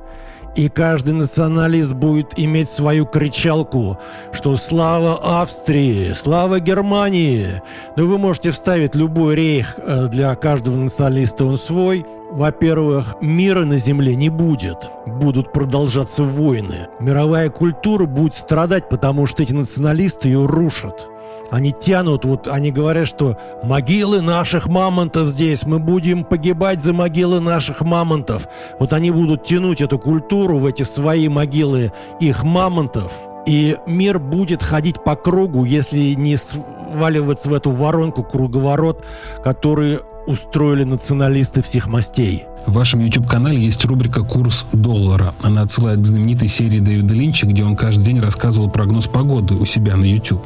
и 0.57 0.69
каждый 0.69 1.15
националист 1.15 1.95
будет 1.95 2.39
иметь 2.39 2.69
свою 2.69 3.07
кричалку, 3.07 3.99
что 4.33 4.57
слава 4.57 5.41
Австрии, 5.41 6.13
слава 6.13 6.61
Германии. 6.61 7.63
Но 7.97 8.07
вы 8.07 8.19
можете 8.19 8.51
вставить 8.51 8.95
любой 8.95 9.37
рейх 9.37 9.79
э, 9.79 10.09
для 10.09 10.35
каждого 10.35 10.77
националиста, 10.77 11.45
он 11.45 11.57
свой. 11.57 12.05
Во-первых, 12.31 13.17
мира 13.21 13.65
на 13.65 13.79
Земле 13.79 14.15
не 14.15 14.29
будет. 14.29 14.89
Будут 15.07 15.53
продолжаться 15.53 16.23
войны. 16.23 16.89
Мировая 17.01 17.51
культура 17.51 18.07
будет 18.07 18.35
страдать, 18.35 18.89
потому 18.89 19.27
что 19.27 19.43
эти 19.43 19.53
националисты 19.53 20.29
ее 20.29 20.47
рушат. 20.47 21.09
Они 21.51 21.73
тянут, 21.73 22.25
вот 22.25 22.49
они 22.49 22.71
говорят, 22.71 23.09
что 23.09 23.37
могилы 23.63 24.21
наших 24.21 24.69
мамонтов 24.69 25.29
здесь, 25.29 25.65
мы 25.65 25.79
будем 25.79 26.25
погибать 26.25 26.83
за 26.83 26.93
могилы 26.93 27.41
наших 27.41 27.81
мамонтов. 27.81 28.49
Вот 28.79 28.93
они 28.93 29.11
будут 29.11 29.45
тянуть 29.45 29.81
эту 29.81 29.99
культуру 29.99 30.59
в 30.59 30.67
эти 30.67 30.85
свои 30.85 31.29
могилы 31.29 31.93
их 32.21 32.45
мамонтов. 32.45 33.13
И 33.47 33.77
мир 33.87 34.19
будет 34.19 34.63
ходить 34.63 35.03
по 35.03 35.17
кругу, 35.17 35.65
если 35.65 36.15
не 36.15 36.37
сваливаться 36.37 37.49
в 37.49 37.55
эту 37.55 37.71
воронку, 37.71 38.23
круговорот, 38.23 39.05
который 39.43 39.99
устроили 40.27 40.85
националисты 40.85 41.63
всех 41.63 41.89
мастей. 41.89 42.45
В 42.67 42.75
вашем 42.75 43.01
YouTube-канале 43.01 43.59
есть 43.61 43.85
рубрика 43.87 44.23
«Курс 44.23 44.67
доллара». 44.73 45.33
Она 45.43 45.63
отсылает 45.63 46.01
к 46.01 46.05
знаменитой 46.05 46.49
серии 46.49 46.79
Дэвида 46.79 47.15
Линча, 47.15 47.47
где 47.47 47.65
он 47.65 47.75
каждый 47.75 48.05
день 48.05 48.21
рассказывал 48.21 48.71
прогноз 48.71 49.07
погоды 49.07 49.55
у 49.55 49.65
себя 49.65 49.97
на 49.97 50.05
YouTube. 50.05 50.45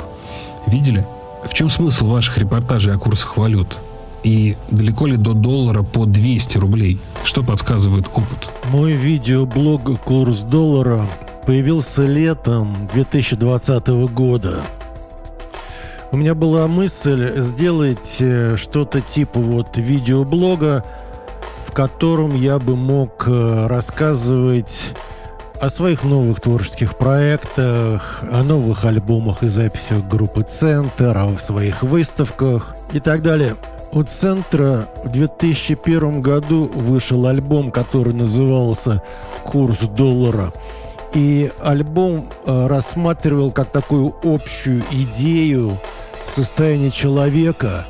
Видели? 0.66 1.04
В 1.44 1.52
чем 1.52 1.68
смысл 1.68 2.06
ваших 2.06 2.38
репортажей 2.38 2.94
о 2.94 2.98
курсах 2.98 3.36
валют? 3.36 3.78
И 4.22 4.56
далеко 4.70 5.06
ли 5.06 5.16
до 5.16 5.34
доллара 5.34 5.82
по 5.82 6.06
200 6.06 6.58
рублей? 6.58 6.98
Что 7.24 7.42
подсказывает 7.42 8.06
опыт? 8.08 8.48
Мой 8.70 8.92
видеоблог 8.92 10.00
«Курс 10.00 10.40
доллара» 10.40 11.06
появился 11.46 12.06
летом 12.06 12.88
2020 12.94 13.88
года. 14.14 14.62
У 16.10 16.16
меня 16.16 16.34
была 16.34 16.68
мысль 16.68 17.40
сделать 17.40 18.18
э, 18.20 18.56
что-то 18.56 19.00
типа 19.00 19.40
вот 19.40 19.76
видеоблога, 19.76 20.84
в 21.66 21.72
котором 21.72 22.34
я 22.34 22.58
бы 22.58 22.76
мог 22.76 23.24
э, 23.26 23.66
рассказывать 23.66 24.94
о 25.64 25.70
своих 25.70 26.04
новых 26.04 26.42
творческих 26.42 26.98
проектах, 26.98 28.22
о 28.30 28.42
новых 28.42 28.84
альбомах 28.84 29.42
и 29.42 29.48
записях 29.48 30.06
группы 30.06 30.42
«Центр», 30.42 31.16
о 31.16 31.38
своих 31.38 31.82
выставках 31.82 32.76
и 32.92 33.00
так 33.00 33.22
далее. 33.22 33.56
У 33.92 34.02
«Центра» 34.02 34.88
в 35.04 35.10
2001 35.10 36.20
году 36.20 36.70
вышел 36.74 37.26
альбом, 37.26 37.70
который 37.70 38.12
назывался 38.12 39.02
«Курс 39.42 39.78
доллара». 39.78 40.52
И 41.14 41.50
альбом 41.62 42.28
э, 42.44 42.66
рассматривал 42.66 43.50
как 43.50 43.72
такую 43.72 44.14
общую 44.22 44.82
идею 44.90 45.78
состояния 46.26 46.90
человека, 46.90 47.86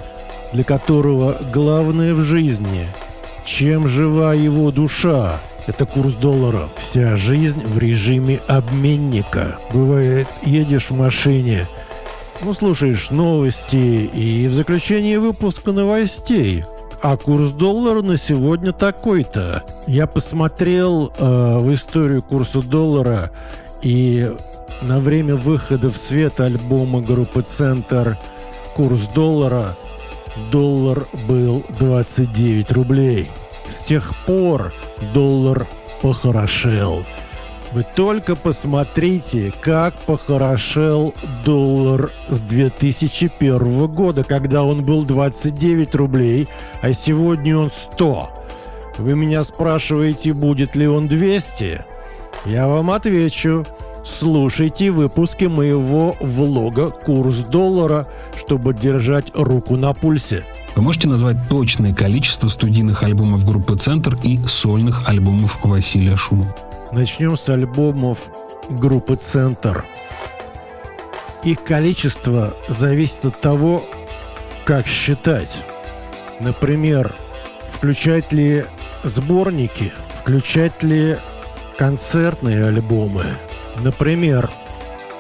для 0.53 0.63
которого 0.63 1.39
главное 1.53 2.15
в 2.15 2.21
жизни– 2.21 2.87
чем 3.45 3.87
жива 3.87 4.33
его 4.33 4.71
душа– 4.71 5.39
это 5.67 5.87
курс 5.87 6.15
доллара. 6.15 6.69
Вся 6.77 7.17
жизнь 7.17 7.63
в 7.65 7.79
режиме 7.79 8.41
обменника. 8.47 9.59
Бывает, 9.73 10.29
едешь 10.45 10.91
в 10.91 10.95
машине, 10.95 11.69
Ну, 12.43 12.53
слушаешь 12.53 13.11
новости 13.11 14.11
и 14.13 14.49
в 14.49 14.53
заключении 14.53 15.17
выпуска 15.17 15.73
новостей. 15.73 16.65
А 17.01 17.17
курс 17.17 17.51
доллара 17.51 18.03
на 18.03 18.17
сегодня 18.17 18.73
такой-то. 18.73 19.63
Я 19.87 20.07
посмотрел 20.07 21.13
э, 21.17 21.59
в 21.59 21.73
историю 21.73 22.23
курса 22.23 22.61
доллара 22.61 23.31
и 23.83 24.31
на 24.83 24.99
время 24.99 25.37
выхода 25.37 25.91
в 25.91 25.97
свет 25.97 26.41
альбома 26.41 27.01
группы 27.01 27.43
«Центр» 27.43 28.19
курс 28.75 29.07
доллара 29.15 29.77
доллар 30.51 31.07
был 31.29 31.65
29 31.79 32.73
рублей. 32.73 33.31
С 33.69 33.83
тех 33.83 34.13
пор 34.27 34.73
доллар 35.13 35.67
похорошел. 36.03 37.05
Вы 37.73 37.85
только 37.97 38.37
посмотрите, 38.37 39.53
как 39.61 39.95
похорошел 40.03 41.13
доллар 41.45 42.13
с 42.29 42.41
2001 42.41 43.87
года, 43.89 44.23
когда 44.23 44.63
он 44.63 44.85
был 44.85 45.05
29 45.05 45.95
рублей, 45.97 46.49
а 46.83 46.93
сегодня 46.93 47.59
он 47.59 47.71
100. 47.71 48.29
Вы 48.99 49.17
меня 49.17 49.43
спрашиваете, 49.43 50.35
будет 50.35 50.77
ли 50.77 50.87
он 50.87 51.09
200? 51.09 51.85
Я 52.45 52.69
вам 52.69 52.93
отвечу. 52.93 53.67
Слушайте 54.05 54.91
выпуски 54.91 55.47
моего 55.47 56.15
влога 56.21 56.91
«Курс 56.91 57.39
доллара», 57.39 58.07
чтобы 58.37 58.75
держать 58.75 59.33
руку 59.35 59.77
на 59.77 59.95
пульсе. 59.95 60.45
Вы 60.77 60.83
можете 60.83 61.09
назвать 61.09 61.37
точное 61.49 61.95
количество 61.95 62.49
студийных 62.49 63.03
альбомов 63.03 63.47
группы 63.47 63.77
«Центр» 63.77 64.19
и 64.23 64.39
сольных 64.47 65.09
альбомов 65.09 65.59
Василия 65.63 66.17
Шумова? 66.17 66.55
Начнем 66.93 67.37
с 67.37 67.49
альбомов 67.49 68.19
группы 68.69 69.17
«Центр». 69.17 69.85
Их 71.43 71.63
количество 71.65 72.55
зависит 72.69 73.25
от 73.25 73.41
того, 73.41 73.85
как 74.67 74.87
считать. 74.87 75.65
Например, 76.41 77.15
включать 77.73 78.33
ли 78.33 78.65
сборники, 79.03 79.93
включать 80.21 80.83
ли 80.83 81.17
концертные 81.79 82.67
альбомы. 82.67 83.25
Например, 83.81 84.51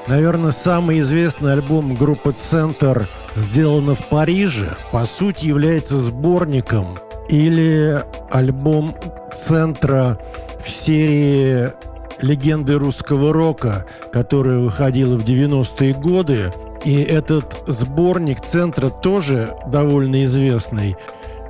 наверное, 0.07 0.51
самый 0.51 1.01
известный 1.01 1.53
альбом 1.53 1.95
группы 1.95 2.33
«Центр» 2.33 3.09
сделано 3.35 3.95
в 3.95 4.07
Париже, 4.09 4.77
по 4.93 5.07
сути 5.07 5.47
является 5.47 5.99
сборником 5.99 6.99
или 7.29 8.03
альбом 8.31 8.95
«Центра» 9.33 10.19
в 10.65 10.71
серии 10.71 11.73
легенды 12.21 12.79
русского 12.79 13.33
рока, 13.33 13.87
которая 14.13 14.59
выходила 14.59 15.17
в 15.17 15.25
90-е 15.25 15.95
годы. 15.95 16.53
И 16.85 17.03
этот 17.03 17.65
сборник 17.67 18.41
центра 18.41 18.91
тоже 18.91 19.55
довольно 19.67 20.23
известный. 20.25 20.97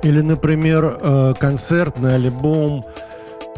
Или, 0.03 0.21
например, 0.21 0.97
э, 0.99 1.33
концертный 1.37 2.15
альбом 2.15 2.83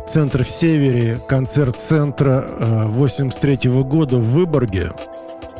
«Центр 0.08 0.44
в 0.44 0.50
Севере», 0.50 1.20
концерт 1.28 1.78
центра 1.78 2.46
83 2.60 3.60
э, 3.64 3.70
года 3.84 4.18
в 4.18 4.32
Выборге. 4.32 4.94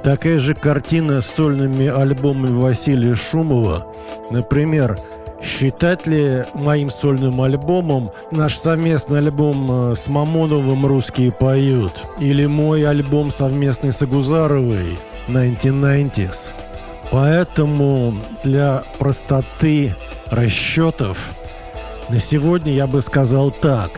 Такая 0.04 0.40
же 0.40 0.56
картина 0.56 1.22
с 1.22 1.26
сольными 1.26 1.88
альбомами 1.88 2.54
Василия 2.54 3.14
Шумова. 3.14 3.86
Например, 4.32 4.98
Считать 5.44 6.08
ли 6.08 6.46
моим 6.56 6.90
сольным 6.90 7.42
альбомом 7.42 8.12
наш 8.32 8.58
совместный 8.58 9.20
альбом 9.20 9.92
э, 9.92 9.96
с 9.96 10.08
Мамоновым 10.08 10.86
«Русские 10.86 11.32
поют» 11.32 11.94
или 12.20 12.48
мой 12.48 12.86
альбом 12.88 13.30
совместный 13.30 13.92
с 13.92 14.02
Агузаровой 14.02 14.98
«1990s»? 15.28 16.50
Поэтому 17.12 18.16
для 18.44 18.84
простоты 18.98 19.96
расчетов 20.26 21.36
на 22.10 22.20
сегодня 22.20 22.74
я 22.74 22.88
бы 22.88 23.02
сказал 23.02 23.52
так, 23.52 23.92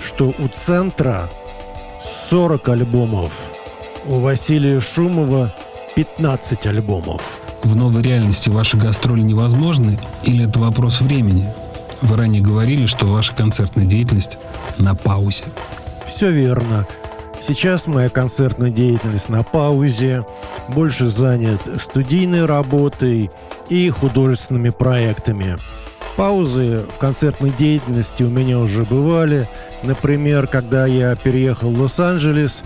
что 0.00 0.34
у 0.38 0.48
центра 0.48 1.28
40 2.30 2.68
альбомов, 2.68 3.50
у 4.06 4.20
Василия 4.20 4.80
Шумова 4.80 5.54
15 5.94 6.66
альбомов 6.66 7.40
в 7.66 7.74
новой 7.74 8.02
реальности 8.02 8.48
ваши 8.48 8.76
гастроли 8.76 9.22
невозможны 9.22 9.98
или 10.22 10.48
это 10.48 10.60
вопрос 10.60 11.00
времени? 11.00 11.48
Вы 12.02 12.16
ранее 12.16 12.42
говорили, 12.42 12.86
что 12.86 13.06
ваша 13.06 13.34
концертная 13.34 13.86
деятельность 13.86 14.38
на 14.78 14.94
паузе. 14.94 15.44
Все 16.06 16.30
верно. 16.30 16.86
Сейчас 17.46 17.86
моя 17.86 18.08
концертная 18.08 18.70
деятельность 18.70 19.28
на 19.28 19.42
паузе, 19.42 20.24
больше 20.68 21.08
занят 21.08 21.60
студийной 21.80 22.44
работой 22.44 23.30
и 23.68 23.88
художественными 23.90 24.70
проектами. 24.70 25.58
Паузы 26.16 26.84
в 26.94 26.98
концертной 26.98 27.50
деятельности 27.50 28.22
у 28.22 28.30
меня 28.30 28.58
уже 28.58 28.84
бывали. 28.84 29.48
Например, 29.82 30.46
когда 30.46 30.86
я 30.86 31.14
переехал 31.14 31.70
в 31.70 31.80
Лос-Анджелес, 31.82 32.62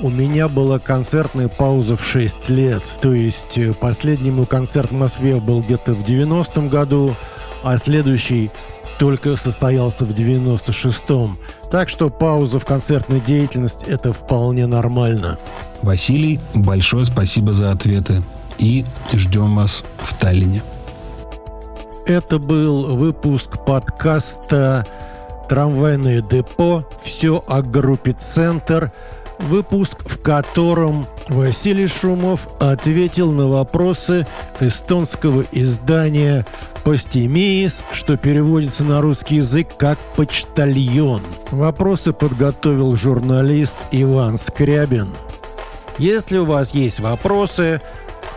у 0.00 0.10
меня 0.10 0.48
была 0.48 0.78
концертная 0.78 1.48
пауза 1.48 1.96
в 1.96 2.04
6 2.04 2.48
лет. 2.50 2.82
То 3.00 3.12
есть 3.12 3.56
э, 3.58 3.72
последний 3.72 4.30
мой 4.30 4.46
концерт 4.46 4.90
в 4.90 4.94
Москве 4.94 5.36
был 5.36 5.60
где-то 5.60 5.94
в 5.94 6.02
90-м 6.02 6.68
году, 6.68 7.14
а 7.62 7.76
следующий 7.78 8.50
только 8.98 9.36
состоялся 9.36 10.04
в 10.04 10.10
96-м. 10.10 11.38
Так 11.70 11.88
что 11.88 12.10
пауза 12.10 12.58
в 12.58 12.66
концертной 12.66 13.20
деятельности– 13.20 13.84
это 13.88 14.12
вполне 14.12 14.66
нормально. 14.66 15.38
Василий, 15.82 16.40
большое 16.54 17.04
спасибо 17.04 17.52
за 17.52 17.70
ответы. 17.70 18.22
И 18.58 18.84
ждем 19.12 19.54
вас 19.54 19.84
в 19.98 20.14
Таллине. 20.14 20.62
Это 22.08 22.38
был 22.38 22.96
выпуск 22.96 23.66
подкаста 23.66 24.86
«Трамвайное 25.46 26.22
депо». 26.22 26.82
Все 27.02 27.44
о 27.46 27.60
группе 27.60 28.12
«Центр» 28.12 28.90
выпуск, 29.38 30.08
в 30.08 30.18
котором 30.22 31.06
Василий 31.28 31.86
Шумов 31.86 32.48
ответил 32.60 33.30
на 33.30 33.46
вопросы 33.46 34.26
эстонского 34.58 35.44
издания 35.52 36.46
«Постемиис», 36.82 37.84
что 37.92 38.16
переводится 38.16 38.84
на 38.84 39.02
русский 39.02 39.36
язык 39.36 39.76
как 39.76 39.98
«почтальон». 40.16 41.20
Вопросы 41.50 42.14
подготовил 42.14 42.96
журналист 42.96 43.76
Иван 43.90 44.38
Скрябин. 44.38 45.10
Если 45.98 46.38
у 46.38 46.46
вас 46.46 46.72
есть 46.72 47.00
вопросы 47.00 47.82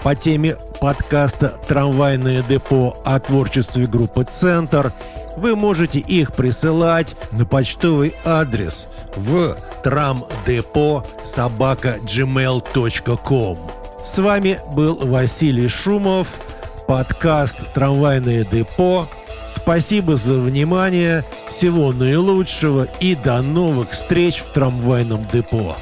по 0.04 0.14
теме 0.14 0.58
подкаста 0.82 1.60
«Трамвайное 1.68 2.42
депо» 2.42 2.98
о 3.06 3.20
творчестве 3.20 3.86
группы 3.86 4.24
«Центр», 4.24 4.92
вы 5.38 5.56
можете 5.56 6.00
их 6.00 6.34
присылать 6.34 7.16
на 7.32 7.46
почтовый 7.46 8.16
адрес 8.26 8.88
в 9.16 9.56
трамдепо 9.84 11.06
собака 11.24 11.98
gmail.com. 12.04 13.58
С 14.04 14.18
вами 14.18 14.60
был 14.74 14.96
Василий 14.96 15.68
Шумов, 15.68 16.40
подкаст 16.88 17.72
«Трамвайное 17.74 18.44
депо». 18.44 19.08
Спасибо 19.48 20.16
за 20.16 20.34
внимание, 20.34 21.26
всего 21.48 21.92
наилучшего 21.94 22.88
и 23.00 23.16
до 23.16 23.42
новых 23.42 23.92
встреч 23.92 24.40
в 24.40 24.52
трамвайном 24.52 25.28
депо. 25.32 25.78